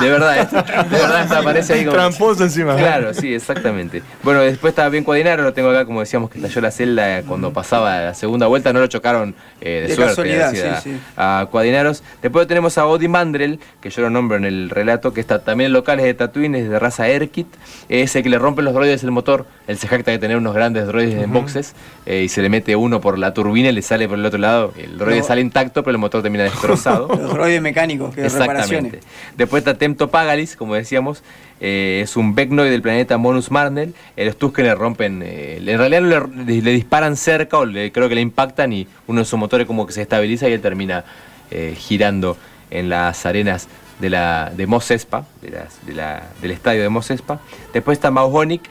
De 0.00 0.10
verdad, 0.10 0.38
esto- 0.38 0.56
de 0.62 0.96
verdad 0.96 1.22
esto 1.24 1.36
aparece 1.36 1.72
ahí 1.74 1.84
como... 1.84 1.96
Tramposo 1.96 2.44
encima. 2.44 2.76
Claro, 2.76 3.14
sí, 3.14 3.34
exactamente. 3.34 4.02
Bueno, 4.22 4.40
después 4.40 4.70
estaba 4.72 4.88
bien 4.88 5.04
Cuadinaro, 5.04 5.42
lo 5.42 5.52
tengo 5.52 5.70
acá, 5.70 5.84
como 5.84 6.00
decíamos, 6.00 6.30
que 6.30 6.38
estalló 6.38 6.60
la 6.60 6.70
celda 6.70 7.22
cuando 7.22 7.52
pasaba 7.52 8.00
la 8.00 8.14
segunda 8.14 8.46
vuelta, 8.46 8.72
no 8.72 8.80
lo 8.80 8.86
chocaron 8.86 9.34
eh, 9.60 9.82
de, 9.82 9.88
De 9.88 9.94
suerte 9.94 10.42
a, 10.42 10.50
sí, 10.50 10.58
sí. 10.82 10.96
a 11.16 11.46
Cuadinaros. 11.50 12.02
Después 12.22 12.46
tenemos 12.46 12.76
a 12.78 12.86
Odin 12.86 13.10
Mandrel, 13.10 13.60
que 13.80 13.90
yo 13.90 14.02
lo 14.02 14.10
nombro 14.10 14.36
en 14.36 14.44
el 14.44 14.70
relato, 14.70 15.12
que 15.12 15.20
está 15.20 15.40
también 15.40 15.72
local, 15.72 15.98
es 16.00 16.04
de 16.06 16.14
Tatooine, 16.14 16.54
es 16.56 16.68
de 16.68 16.78
raza 16.78 17.08
Erkit, 17.08 17.46
es 17.88 18.14
el 18.16 18.22
que 18.22 18.28
le 18.28 18.38
rompen 18.38 18.64
los 18.64 18.74
droides 18.74 19.02
el 19.04 19.10
motor, 19.10 19.46
él 19.66 19.78
se 19.78 19.88
jacta 19.88 20.10
de 20.10 20.18
tener 20.18 20.36
unos 20.36 20.54
grandes 20.54 20.86
droides 20.86 21.22
en 21.22 21.32
boxes, 21.32 21.74
eh, 22.06 22.22
y 22.22 22.28
se 22.28 22.42
le 22.42 22.48
mete 22.48 22.76
uno 22.76 23.00
por 23.00 23.18
la 23.18 23.32
turbina 23.34 23.68
y 23.68 23.72
le 23.72 23.82
sale 23.82 24.08
por 24.08 24.18
el 24.18 24.24
otro 24.26 24.38
lado, 24.38 24.72
el 24.76 24.98
droide 24.98 25.20
No. 25.20 25.26
sale 25.26 25.40
intacto, 25.40 25.82
pero 25.82 25.92
el 25.92 25.98
motor 25.98 26.22
termina 26.22 26.44
destrozado. 26.44 27.08
Los 27.16 27.30
droides 27.32 27.60
mecánicos, 27.62 28.14
que 28.14 28.22
de 28.22 28.28
reparaciones. 28.28 28.94
Exactamente. 28.94 29.00
Después 29.36 29.60
está 29.60 29.74
Tempto 29.76 30.10
Pagalis, 30.10 30.56
como 30.56 30.74
decíamos, 30.74 31.22
eh, 31.60 32.00
es 32.02 32.16
un 32.16 32.34
Vecnoid 32.34 32.70
del 32.70 32.82
planeta 32.82 33.16
Monus 33.18 33.50
Marnel. 33.50 33.94
Eh, 34.16 34.24
los 34.26 34.36
Tusken 34.36 34.64
le 34.66 34.74
rompen, 34.74 35.22
eh, 35.24 35.56
en 35.64 35.78
realidad 35.78 36.28
le, 36.46 36.60
disparan 36.72 37.16
cerca 37.16 37.58
o 37.58 37.64
creo 37.64 38.08
que 38.08 38.14
le 38.14 38.20
impactan 38.20 38.72
y 38.72 38.86
uno 39.06 39.20
de 39.20 39.24
sus 39.24 39.38
motores 39.38 39.66
como 39.66 39.86
que 39.86 39.92
se 39.92 40.02
estabiliza 40.02 40.48
y 40.48 40.52
él 40.52 40.60
termina 40.60 41.04
eh, 41.50 41.74
girando 41.78 42.36
en 42.70 42.88
las 42.88 43.24
arenas 43.24 43.68
de 44.00 44.10
la 44.10 44.52
de 44.54 44.66
Mos 44.66 44.90
Espa, 44.90 45.24
de 45.40 45.50
las- 45.50 45.86
de 45.86 45.94
la- 45.94 46.24
del 46.42 46.50
estadio 46.50 46.82
de 46.82 46.88
Mos 46.88 47.10
Espa. 47.10 47.40
Después 47.72 47.96
está 47.96 48.10
Mauhonic, 48.10 48.62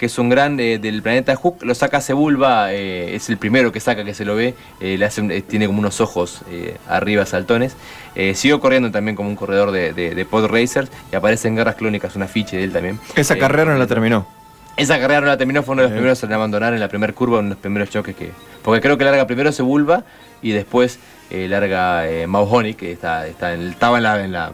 que 0.00 0.06
es 0.06 0.18
un 0.18 0.30
gran 0.30 0.58
eh, 0.58 0.78
del 0.78 1.02
planeta 1.02 1.36
Hook, 1.36 1.58
lo 1.62 1.74
saca 1.74 2.00
Sebulba, 2.00 2.72
eh, 2.72 3.14
es 3.14 3.28
el 3.28 3.36
primero 3.36 3.70
que 3.70 3.80
saca 3.80 4.02
que 4.02 4.14
se 4.14 4.24
lo 4.24 4.34
ve, 4.34 4.54
eh, 4.80 4.96
le 4.96 5.04
hace 5.04 5.20
eh, 5.36 5.42
tiene 5.42 5.66
como 5.66 5.78
unos 5.80 6.00
ojos 6.00 6.40
arriba 6.88 7.26
saltones. 7.26 7.76
Siguió 8.34 8.60
corriendo 8.60 8.90
también 8.90 9.14
como 9.14 9.28
un 9.28 9.36
corredor 9.36 9.72
de, 9.72 9.92
de- 9.92 10.14
de 10.14 10.24
pod 10.24 10.46
racers 10.46 10.90
y 11.12 11.16
aparece 11.16 11.48
en 11.48 11.56
Guerras 11.56 11.74
Clónicas, 11.74 12.16
un 12.16 12.22
afiche 12.22 12.56
de 12.56 12.64
él 12.64 12.72
también. 12.72 12.98
Esa 13.14 13.36
carrera 13.36 13.72
no 13.72 13.78
la 13.78 13.86
terminó. 13.86 14.26
Esa 14.78 14.98
carrera 14.98 15.20
no 15.20 15.26
la 15.26 15.36
terminó, 15.36 15.62
fue 15.62 15.74
uno 15.74 15.82
de 15.82 15.88
los 15.88 15.92
primeros 15.92 16.22
en 16.24 16.32
abandonar 16.32 16.72
en 16.72 16.80
la 16.80 16.88
primera 16.88 17.12
curva, 17.12 17.40
uno 17.40 17.48
de 17.50 17.54
los 17.56 17.58
primeros 17.58 17.90
choques 17.90 18.16
que... 18.16 18.30
Porque 18.62 18.80
creo 18.80 18.96
que 18.96 19.04
larga 19.04 19.26
primero 19.26 19.52
Sebulba 19.52 20.04
y 20.40 20.52
después 20.52 20.98
larga 21.30 22.04
Mauhonic, 22.26 22.78
que 22.78 22.92
está, 22.92 23.26
está 23.26 23.52
en- 23.52 23.68
estaba 23.68 23.98
en 23.98 24.02
la... 24.04 24.24
En 24.24 24.32
la 24.32 24.52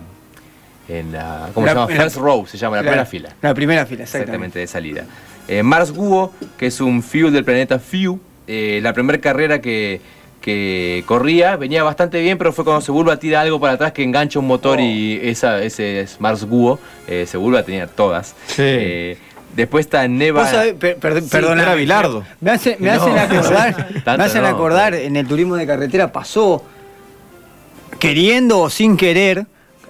en 0.89 1.13
la 1.13 1.49
¿Cómo 1.55 1.67
La- 1.67 1.73
se 1.73 1.79
llama? 1.79 1.87
First 2.03 2.17
row, 2.17 2.47
se 2.47 2.59
llama, 2.59 2.77
la, 2.77 2.83
primera 2.83 3.05
fila. 3.07 3.29
La 3.43 3.55
primera 3.55 3.87
fila, 3.87 4.05
exactamente. 4.05 4.25
Exactamente, 4.25 4.59
de 4.61 4.67
salida. 4.67 5.05
Eh, 5.49 5.63
Mars 5.63 5.93
Guo, 5.93 6.33
que 6.57 6.67
es 6.67 6.81
un 6.81 7.03
Fuel 7.03 7.33
del 7.33 7.45
planeta 7.45 7.79
Few, 7.79 8.19
eh, 8.47 8.81
la 8.83 8.93
primera 8.93 9.19
carrera 9.21 9.61
que, 9.61 10.01
que 10.41 11.03
corría, 11.07 11.57
venía 11.57 11.83
bastante 11.83 12.21
bien, 12.21 12.39
pero 12.39 12.53
fue 12.53 12.65
cuando 12.65 12.81
Sebulba 12.81 13.17
tira 13.19 13.41
algo 13.41 13.59
para 13.61 13.75
atrás 13.75 13.93
que 13.93 14.03
engancha 14.03 14.39
un 14.39 14.47
motor 14.47 14.81
y 14.81 15.19
esa, 15.23 15.61
ese 15.63 16.01
es 16.01 16.21
Mars 16.21 16.45
Guo, 16.45 16.79
eh, 17.09 17.27
Sebulba 17.27 17.63
tenía 17.65 17.87
todas. 17.89 18.35
Sí. 18.47 18.63
Eh, 18.63 19.19
después 19.57 19.87
está 19.87 20.07
Neva. 20.07 20.43
Vos 20.43 20.51
sabés, 20.51 20.75
per- 20.75 20.97
per- 20.99 21.23
Sí, 21.23 21.29
perdona, 21.31 21.75
Bilardo. 21.75 22.25
Me, 22.41 22.51
hace- 22.53 22.77
me 22.79 22.93
No, 22.95 23.03
hacen 23.03 23.19
acordar, 23.19 23.89
me 24.19 24.25
hacen 24.25 24.43
no. 24.43 24.49
acordar 24.49 24.95
en 24.95 25.17
el 25.17 25.27
turismo 25.27 25.57
de 25.57 25.67
carretera 25.67 26.13
pasó 26.13 26.63
queriendo 27.99 28.61
o 28.61 28.71
sin 28.71 28.97
querer, 28.97 29.47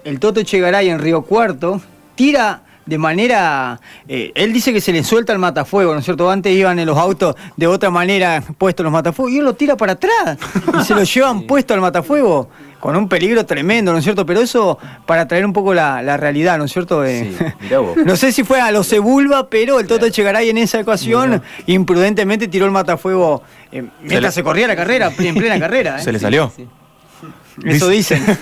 el 0.06 0.20
Toto 0.20 0.42
Chegaray 0.42 0.88
en 0.88 0.98
Río 1.00 1.22
Cuarto 1.22 1.80
tira 2.14 2.62
de 2.86 2.98
manera, 2.98 3.80
eh, 4.06 4.30
él 4.36 4.52
dice 4.52 4.72
que 4.72 4.80
se 4.80 4.92
le 4.92 5.02
suelta 5.02 5.32
el 5.32 5.40
matafuego, 5.40 5.92
¿no 5.92 5.98
es 5.98 6.04
cierto? 6.04 6.30
Antes 6.30 6.52
iban 6.54 6.78
en 6.78 6.86
los 6.86 6.96
autos 6.96 7.34
de 7.56 7.66
otra 7.66 7.90
manera 7.90 8.40
puestos 8.58 8.84
los 8.84 8.92
matafuegos 8.92 9.32
y 9.32 9.38
él 9.38 9.44
lo 9.44 9.54
tira 9.54 9.76
para 9.76 9.94
atrás 9.94 10.38
y 10.80 10.84
se 10.84 10.94
lo 10.94 11.02
llevan 11.14 11.42
puesto 11.48 11.74
al 11.74 11.80
matafuego 11.80 12.48
con 12.78 12.94
un 12.94 13.08
peligro 13.08 13.44
tremendo, 13.44 13.90
¿no 13.90 13.98
es 13.98 14.04
cierto? 14.04 14.24
Pero 14.24 14.40
eso 14.40 14.78
para 15.04 15.26
traer 15.26 15.44
un 15.44 15.52
poco 15.52 15.74
la, 15.74 16.00
la 16.02 16.16
realidad, 16.16 16.58
¿no 16.58 16.66
es 16.66 16.72
cierto? 16.72 17.04
Eh, 17.04 17.34
Sí, 17.36 17.44
mirá 17.62 17.80
vos. 17.80 17.96
no 18.04 18.14
sé 18.14 18.30
si 18.30 18.44
fue 18.44 18.60
a 18.60 18.70
los 18.70 18.86
Sebulba, 18.86 19.50
pero 19.50 19.80
el 19.80 19.88
Toto 19.88 20.08
Chegaray 20.08 20.48
en 20.50 20.58
esa 20.58 20.78
ocasión 20.78 21.42
imprudentemente 21.66 22.46
tiró 22.46 22.66
el 22.66 22.70
matafuego 22.70 23.42
eh, 23.72 23.82
mientras 24.00 24.22
le- 24.22 24.30
se, 24.32 24.44
corría 24.44 24.68
la 24.68 24.76
carrera, 24.76 25.10
en 25.18 25.34
plena 25.34 25.58
carrera. 25.60 25.96
¿eh? 25.98 26.02
Se 26.04 26.12
le 26.12 26.20
salió. 26.20 26.52
Eso 27.64 27.88
dicen. 27.88 28.22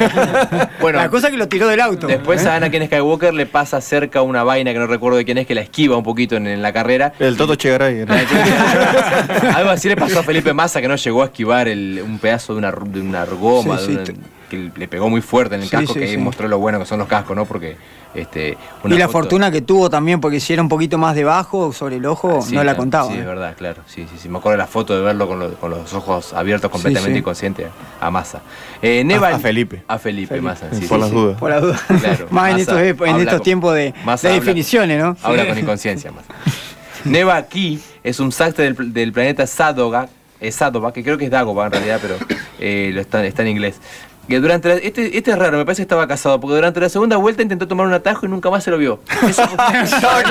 Bueno. 0.80 0.98
la 0.98 1.08
cosa 1.08 1.30
que 1.30 1.36
lo 1.38 1.48
tiró 1.48 1.66
del 1.68 1.80
auto. 1.80 2.06
Después 2.06 2.44
¿eh? 2.44 2.48
a 2.48 2.56
Anakin 2.56 2.86
Skywalker 2.86 3.32
le 3.32 3.46
pasa 3.46 3.80
cerca 3.80 4.20
una 4.22 4.42
vaina 4.44 4.72
que 4.72 4.78
no 4.78 4.86
recuerdo 4.86 5.16
de 5.16 5.24
quién 5.24 5.38
es, 5.38 5.46
que 5.46 5.54
la 5.54 5.62
esquiva 5.62 5.96
un 5.96 6.02
poquito 6.02 6.36
en, 6.36 6.46
en 6.46 6.60
la 6.60 6.72
carrera. 6.74 7.12
El 7.18 7.36
Toto 7.36 7.54
Chegaray. 7.54 8.00
era. 8.00 8.14
Algo 9.56 9.70
así 9.70 9.88
le 9.88 9.96
pasó 9.96 10.20
a 10.20 10.22
Felipe 10.22 10.52
Massa 10.52 10.80
que 10.82 10.88
no 10.88 10.96
llegó 10.96 11.22
a 11.22 11.26
esquivar 11.26 11.68
el- 11.68 12.02
un 12.04 12.18
pedazo 12.18 12.52
de 12.54 12.58
una, 12.58 12.70
de 12.72 13.00
una 13.00 13.22
argoma 13.22 13.78
Sí, 13.78 13.94
de 13.96 14.02
una- 14.02 14.04
que 14.50 14.70
le 14.76 14.88
pegó 14.88 15.08
muy 15.08 15.22
fuerte 15.22 15.54
en 15.54 15.62
el 15.62 15.68
Sí, 15.68 15.76
casco, 15.76 15.94
sí, 15.94 16.00
que 16.00 16.18
mostró 16.18 16.48
lo 16.48 16.58
bueno 16.58 16.78
que 16.78 16.84
son 16.86 16.98
los 16.98 17.08
cascos, 17.08 17.34
¿no? 17.34 17.46
Porque 17.46 17.76
este, 18.14 18.56
Y 18.84 18.88
la 18.90 19.06
foto- 19.06 19.12
fortuna 19.12 19.50
que 19.50 19.60
tuvo 19.62 19.90
también, 19.90 20.20
porque 20.20 20.38
si 20.40 20.52
era 20.52 20.62
un 20.62 20.68
poquito 20.68 20.98
más 20.98 21.14
debajo 21.16 21.72
sobre 21.72 21.96
el 21.96 22.06
ojo, 22.06 22.40
Sí, 22.42 22.54
no 22.54 22.62
la 22.64 22.76
contaba. 22.76 23.08
Sí, 23.08 23.14
¿eh? 23.14 23.20
es 23.20 23.26
verdad, 23.26 23.54
claro. 23.56 23.82
Sí, 23.86 24.06
sí, 24.10 24.16
sí. 24.22 24.28
Me 24.28 24.38
acuerdo 24.38 24.52
de 24.52 24.58
la 24.58 24.66
foto 24.66 24.94
de 24.96 25.02
verlo 25.02 25.26
con, 25.26 25.38
los- 25.38 25.54
con 25.56 25.70
los 25.70 25.92
ojos 25.94 26.32
abiertos 26.32 26.70
completamente 26.70 27.14
sí. 27.14 27.18
inconsciente 27.18 27.66
a 28.00 28.10
Massa. 28.10 28.40
Eh, 28.80 29.02
Neva- 29.04 29.28
A- 29.30 29.36
a 29.36 29.38
Felipe. 29.38 29.82
A 29.88 29.98
Felipe, 29.98 30.40
Massa. 30.40 30.68
Sí, 30.72 30.86
Por 30.86 30.98
sí, 30.98 31.00
las 31.02 31.08
sí. 31.10 31.14
dudas. 31.16 31.38
Por 31.38 31.50
la 31.50 31.60
duda. 31.60 31.80
Claro, 32.00 32.26
más 32.30 32.50
en 32.50 32.56
Massa 32.58 32.84
estos, 32.84 33.08
en 33.08 33.16
estos 33.16 33.34
con- 33.34 33.42
tiempos 33.42 33.74
de, 33.74 33.94
Massa 34.04 34.28
de 34.28 34.34
definiciones, 34.34 35.02
¿no? 35.02 35.16
Habla 35.22 35.46
con 35.48 35.58
inconsciencia 35.58 36.12
más. 36.12 36.24
Neva 37.04 37.42
Ki 37.42 37.80
es 38.02 38.20
un 38.20 38.32
sastre 38.32 38.64
del, 38.72 38.92
del 38.92 39.12
planeta 39.12 39.46
Sadoga, 39.46 40.08
eh, 40.40 40.50
Sadova, 40.52 40.92
que 40.92 41.02
creo 41.02 41.18
que 41.18 41.26
es 41.26 41.30
Dagoba 41.30 41.66
en 41.66 41.72
realidad, 41.72 41.98
pero 42.00 42.16
eh, 42.58 42.90
lo 42.94 43.00
está, 43.00 43.24
está 43.26 43.42
en 43.42 43.48
inglés. 43.48 43.76
Que 44.28 44.40
durante 44.40 44.68
la- 44.68 44.74
este, 44.76 45.18
este 45.18 45.30
es 45.32 45.38
raro, 45.38 45.58
me 45.58 45.64
parece 45.66 45.80
que 45.80 45.84
estaba 45.84 46.08
casado, 46.08 46.40
porque 46.40 46.54
durante 46.54 46.80
la 46.80 46.88
segunda 46.88 47.16
vuelta 47.18 47.42
intentó 47.42 47.68
tomar 47.68 47.86
un 47.86 47.92
atajo 47.92 48.24
y 48.24 48.28
nunca 48.30 48.48
más 48.50 48.64
se 48.64 48.70
lo 48.70 48.78
vio. 48.78 49.00
Estaba 49.28 50.22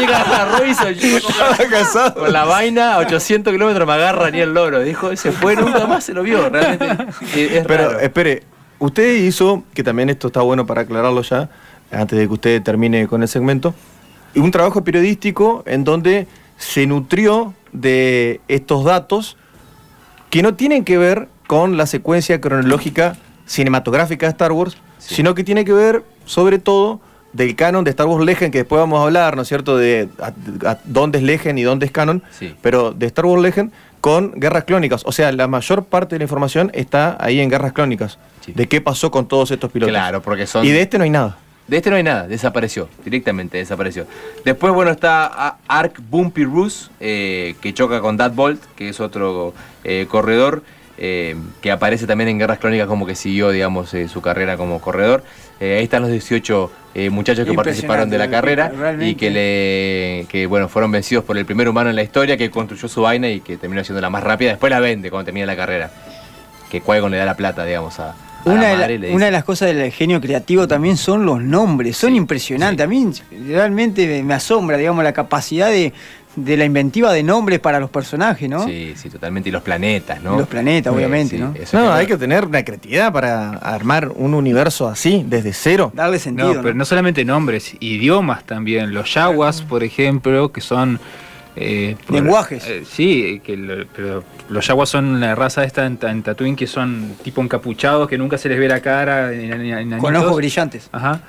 casado. 1.70 2.16
Con 2.16 2.34
la 2.34 2.46
vaina 2.46 2.96
a 2.96 2.98
800 3.00 3.52
kilómetros 3.54 3.88
me 3.88 3.94
agarra 3.94 4.32
ni 4.32 4.40
el 4.40 4.54
loro. 4.54 4.80
Dijo, 4.82 5.16
se 5.16 5.32
fue, 5.32 5.56
nunca 5.56 5.86
más 5.86 6.04
se 6.04 6.14
lo 6.14 6.24
vio. 6.24 6.50
Realmente 6.50 6.86
eh, 7.36 7.58
es 7.60 7.66
Pero 7.68 7.88
raro. 7.90 8.00
espere, 8.00 8.44
usted 8.80 9.16
hizo, 9.18 9.64
que 9.74 9.84
también 9.84 10.10
esto 10.10 10.28
está 10.28 10.42
bueno 10.42 10.66
para 10.66 10.82
aclararlo 10.82 11.22
ya, 11.22 11.50
antes 11.92 12.18
de 12.18 12.28
que 12.28 12.34
usted 12.34 12.62
termine 12.64 13.08
con 13.08 13.22
el 13.22 13.28
segmento, 13.28 13.74
un 14.36 14.52
trabajo 14.52 14.84
periodístico 14.84 15.64
en 15.68 15.84
donde 15.84 16.28
se 16.58 16.88
nutrió 16.88 17.54
de 17.72 18.42
estos 18.48 18.84
datos 18.86 19.38
que 20.30 20.42
no 20.42 20.56
tienen 20.56 20.84
que 20.84 20.98
ver 20.98 21.28
con 21.48 21.78
la 21.78 21.86
secuencia 21.86 22.42
cronológica 22.42 23.16
cinematográfica 23.46 24.26
de 24.26 24.32
Star 24.32 24.52
Wars, 24.52 24.78
Sí. 24.98 25.16
sino 25.16 25.36
que 25.36 25.44
tiene 25.44 25.66
que 25.66 25.74
ver 25.74 26.04
sobre 26.26 26.60
todo 26.60 27.02
del 27.34 27.56
canon 27.56 27.84
de 27.84 27.90
Star 27.90 28.06
Wars 28.08 28.24
Legend, 28.26 28.52
que 28.52 28.60
después 28.60 28.80
vamos 28.80 29.00
a 29.00 29.04
hablar, 29.04 29.36
¿no 29.36 29.42
es 29.42 29.48
cierto?, 29.48 29.76
de 29.78 30.08
a- 30.20 30.70
a 30.70 30.78
dónde 30.86 31.18
es 31.18 31.24
Legend 31.24 31.58
y 31.60 31.64
dónde 31.64 31.86
es 31.88 31.92
canon, 31.92 32.22
Sí. 32.38 32.56
pero 32.62 32.92
de 32.92 33.08
Star 33.08 33.26
Wars 33.26 33.42
Legend 33.42 33.72
con 34.02 34.32
Guerras 34.40 34.66
Clónicas. 34.66 35.02
O 35.06 35.12
sea, 35.12 35.32
la 35.32 35.48
mayor 35.48 35.86
parte 35.86 36.16
de 36.16 36.20
la 36.20 36.24
información 36.26 36.70
está 36.74 37.18
ahí 37.20 37.40
en 37.40 37.50
Guerras 37.50 37.74
Clónicas, 37.74 38.20
Sí. 38.42 38.52
de 38.54 38.68
qué 38.68 38.82
pasó 38.82 39.10
con 39.12 39.28
todos 39.28 39.50
estos 39.52 39.72
pilotos. 39.72 39.92
Claro, 39.92 40.22
porque 40.22 40.46
son. 40.46 40.64
Y 40.66 40.70
de 40.70 40.82
este 40.82 40.98
no 40.98 41.06
hay 41.06 41.10
nada. 41.10 41.38
De 41.68 41.78
este 41.78 41.90
no 41.90 41.96
hay 41.96 42.04
nada, 42.04 42.28
desapareció, 42.28 42.90
directamente 43.06 43.58
desapareció. 43.58 44.06
Después, 44.44 44.74
bueno, 44.74 44.92
está 44.92 45.26
A- 45.26 45.58
Ark 45.68 46.02
Bumpy 46.10 46.44
Roos, 46.44 46.92
eh, 47.00 47.56
que 47.62 47.74
choca 47.74 48.02
con 48.02 48.18
Dad 48.18 48.34
Bolt, 48.34 48.62
que 48.76 48.90
es 48.90 49.00
otro 49.00 49.54
eh, 49.86 50.06
corredor, 50.10 50.64
eh, 50.98 51.36
que 51.62 51.72
aparece 51.72 52.06
también 52.08 52.30
en 52.30 52.40
Guerras 52.40 52.60
Clónicas 52.60 52.88
como 52.88 53.06
que 53.06 53.16
siguió, 53.16 53.50
digamos, 53.50 53.94
eh, 53.94 54.08
su 54.08 54.22
carrera 54.22 54.58
como 54.58 54.80
corredor. 54.80 55.24
Eh, 55.60 55.78
ahí 55.78 55.84
están 55.86 56.02
los 56.02 56.12
18 56.12 56.72
eh, 56.96 57.10
muchachos 57.10 57.46
que 57.48 57.54
participaron 57.54 58.10
de 58.10 58.18
la 58.18 58.30
carrera 58.30 58.72
y 59.02 59.16
que, 59.16 59.30
le, 59.32 60.26
que, 60.30 60.46
bueno, 60.46 60.68
fueron 60.70 60.92
vencidos 60.92 61.24
por 61.24 61.38
el 61.38 61.46
primer 61.46 61.68
humano 61.70 61.90
en 61.90 61.96
la 61.96 62.04
historia, 62.04 62.38
que 62.38 62.50
construyó 62.52 62.88
su 62.88 63.02
vaina 63.02 63.30
y 63.30 63.40
que 63.42 63.58
terminó 63.58 63.84
siendo 63.84 64.02
la 64.02 64.10
más 64.10 64.24
rápida. 64.24 64.50
Después 64.52 64.70
la 64.72 64.80
vende 64.80 65.10
cuando 65.10 65.26
termina 65.26 65.46
la 65.46 65.56
carrera. 65.56 65.92
Que 66.70 66.82
Qui-Gon 66.82 67.12
le 67.12 67.18
da 67.18 67.26
la 67.26 67.36
plata, 67.38 67.66
digamos, 67.66 68.00
a, 68.00 68.16
Una, 68.46 68.74
la 68.74 68.88
de, 68.88 69.00
la- 69.00 69.16
una 69.16 69.26
de 69.26 69.32
las 69.32 69.44
cosas 69.44 69.74
del 69.74 69.92
genio 69.92 70.20
creativo 70.20 70.68
también 70.68 70.98
son 70.98 71.26
los 71.26 71.42
nombres, 71.42 71.96
son 71.98 72.12
Sí, 72.12 72.18
impresionantes. 72.18 72.78
sí. 72.78 72.84
A 72.84 72.88
mí 72.88 73.12
realmente 73.54 74.06
me- 74.08 74.24
me 74.24 74.34
asombra, 74.34 74.76
digamos, 74.78 75.04
la 75.04 75.14
capacidad 75.14 75.70
de, 75.70 75.94
de 76.36 76.58
la 76.58 76.65
inventiva 76.65 77.13
de 77.13 77.22
nombres 77.24 77.60
para 77.60 77.80
los 77.80 77.89
personajes, 77.89 78.50
¿no? 78.50 78.65
Sí, 78.65 78.93
sí, 78.96 79.10
totalmente. 79.10 79.50
Y 79.50 79.52
los 79.52 79.62
planetas, 79.62 80.22
¿no? 80.24 80.36
Y 80.36 80.39
los 80.39 80.48
planetas, 80.48 80.91
Sí, 80.91 80.98
obviamente, 80.98 81.36
sí, 81.38 81.41
¿no? 81.41 81.54
eso 81.56 81.78
No, 81.80 81.93
hay 81.93 82.08
que 82.08 82.17
tener 82.17 82.46
una 82.46 82.63
creatividad 82.65 83.13
para 83.13 83.52
armar 83.52 84.10
un 84.15 84.34
universo 84.34 84.88
así, 84.88 85.24
desde 85.28 85.54
cero. 85.54 85.91
Darle 85.93 86.17
No, 86.17 86.24
sentido. 86.24 86.54
pero 86.62 86.74
¿no? 86.74 86.80
no 86.80 86.86
solamente 86.86 87.24
nombres, 87.24 87.76
idiomas 87.80 88.43
también. 88.46 88.93
Los 88.93 89.13
yaguas, 89.13 89.62
por 89.62 89.84
ejemplo, 89.84 90.52
que 90.52 90.62
son... 90.62 91.00
eh, 91.56 91.96
por- 92.08 92.15
Lenguajes. 92.15 92.65
eh, 92.67 92.84
sí, 92.89 93.39
que 93.46 93.56
lo- 93.56 93.86
pero 93.96 94.24
los 94.50 94.65
yaguas 94.65 94.89
son 94.89 95.19
la 95.19 95.36
raza 95.36 95.63
esta 95.63 95.86
en, 95.86 95.98
Ta- 95.98 96.10
en 96.10 96.24
Tatooine 96.24 96.56
que 96.56 96.65
son 96.65 97.12
tipo 97.24 97.43
encapuchados, 97.43 98.10
que 98.10 98.17
nunca 98.17 98.39
se 98.39 98.50
les 98.50 98.58
ve 98.58 98.67
la 98.67 98.80
cara. 98.80 99.32
en- 99.32 99.54
en- 99.62 99.93
en- 99.93 100.00
Con 100.00 100.15
ojos 100.15 100.36
brillantes. 100.36 100.89
Ajá. 100.91 101.19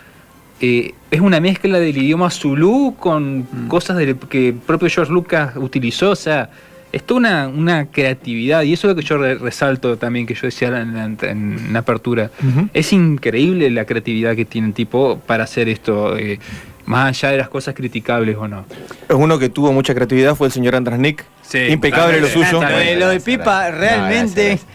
Eh, 0.60 0.94
es 1.10 1.20
una 1.20 1.40
mezcla 1.40 1.78
del 1.80 1.96
idioma 1.96 2.30
zulú 2.30 2.94
con 2.98 3.40
Mm. 3.40 3.68
cosas 3.68 3.96
del- 3.96 4.16
que 4.16 4.48
el 4.48 4.54
propio 4.54 4.88
George 4.88 5.12
Lucas 5.12 5.52
utilizó. 5.56 6.10
O 6.10 6.16
sea, 6.16 6.50
es 6.92 7.02
toda 7.02 7.18
una, 7.18 7.48
una 7.48 7.86
creatividad. 7.86 8.62
Y 8.62 8.72
eso 8.72 8.88
es 8.88 8.94
lo 8.96 9.00
que 9.00 9.06
yo 9.06 9.18
re- 9.18 9.34
resalto 9.34 9.96
también, 9.96 10.26
que 10.26 10.34
yo 10.34 10.42
decía 10.42 10.68
en, 10.68 10.94
la- 10.94 11.28
en 11.30 11.72
la 11.72 11.80
apertura. 11.80 12.30
Es 12.72 12.92
increíble 12.92 13.68
la 13.70 13.84
creatividad 13.84 14.36
que 14.36 14.44
tiene 14.44 14.68
el 14.68 14.74
tipo 14.74 15.18
para 15.26 15.44
hacer 15.44 15.68
esto, 15.68 16.16
eh, 16.16 16.38
más 16.86 17.08
allá 17.08 17.32
de 17.32 17.38
las 17.38 17.48
cosas 17.48 17.74
criticables 17.74 18.36
o 18.36 18.46
no. 18.46 18.64
Uno 19.10 19.38
que 19.38 19.48
tuvo 19.48 19.72
mucha 19.72 19.94
creatividad 19.94 20.34
fue 20.36 20.46
el 20.46 20.52
señor 20.52 20.76
András 20.76 20.98
Nick. 21.00 21.24
Sí, 21.42 21.58
Impecable 21.68 22.20
lo 22.20 22.28
suyo. 22.28 22.62
Lo 22.62 22.68
de, 22.68 22.96
de 23.14 23.20
Pipa 23.20 23.70
realmente 23.70 24.42
No, 24.42 24.48
gracias, 24.48 24.66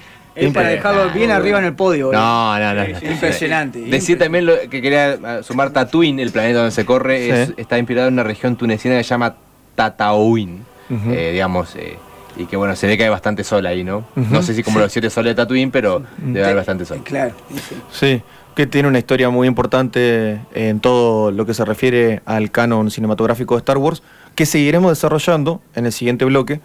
es 0.48 0.54
para 0.54 0.70
dejarlo 0.70 1.10
bien 1.12 1.32
arriba 1.32 1.60
en 1.60 1.66
el 1.66 1.74
podio. 1.74 2.12
No, 2.12 2.58
no, 2.60 2.74
no. 2.74 2.86
Sí, 3.00 3.06
impresionante. 3.06 3.80
Decir 3.80 4.18
también 4.20 4.46
lo 4.46 4.54
que 4.70 4.82
quería 4.82 5.14
eh, 5.14 5.40
sumar 5.44 5.72
Tatooine, 5.72 6.20
el 6.20 6.32
planeta 6.32 6.60
donde 6.60 6.72
se 6.72 6.86
corre, 6.86 7.30
es- 7.44 7.54
está 7.58 7.78
inspirado 7.78 8.08
en 8.08 8.14
una 8.14 8.24
región 8.24 8.56
tunecina 8.56 8.98
que 8.98 9.04
se 9.04 9.10
llama 9.10 9.36
Tatooine, 9.76 10.64
eh, 11.12 11.30
digamos, 11.34 11.76
eh, 11.76 11.98
y 12.38 12.46
que 12.46 12.56
bueno, 12.58 12.76
se 12.76 12.88
ve 12.88 12.98
que 12.98 13.04
hay 13.04 13.10
bastante 13.10 13.44
sol 13.44 13.66
ahí, 13.66 13.84
¿no? 13.84 14.06
No 14.16 14.42
sé 14.42 14.54
si 14.54 14.64
como 14.64 14.80
los 14.80 14.92
siete 14.92 15.10
soles 15.10 15.32
de 15.32 15.36
Tatooine, 15.44 15.72
pero 15.72 16.04
debe 16.18 16.44
haber 16.44 16.56
bastante 16.58 16.86
sol. 16.86 17.02
Claro. 17.04 17.34
sí. 17.54 17.76
Sí, 17.92 18.22
que 18.56 18.68
tiene 18.68 18.88
una 18.88 18.98
historia 19.00 19.30
muy 19.30 19.48
importante 19.48 20.40
en 20.54 20.80
todo 20.80 21.32
lo 21.32 21.46
que 21.46 21.54
se 21.54 21.64
refiere 21.66 22.22
al 22.26 22.52
canon 22.52 22.92
cinematográfico 22.92 23.56
de 23.56 23.60
Star 23.60 23.78
Wars, 23.78 24.04
que 24.36 24.46
seguiremos 24.46 24.92
desarrollando 24.92 25.62
en 25.76 25.86
el 25.86 25.92
siguiente 25.92 26.26
bloque. 26.26 26.60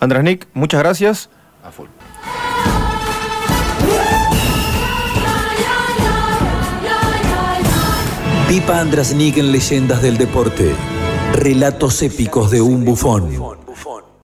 András 0.00 0.22
Nick, 0.24 0.46
muchas 0.54 0.80
gracias. 0.80 1.30
A 1.64 1.70
full. 1.70 1.86
Pipa 8.48 8.78
Andrasnik 8.78 9.38
en 9.38 9.50
Leyendas 9.50 10.00
del 10.02 10.18
Deporte. 10.18 10.72
Relatos 11.32 12.00
épicos 12.02 12.48
de 12.52 12.62
un 12.62 12.84
bufón. 12.84 13.65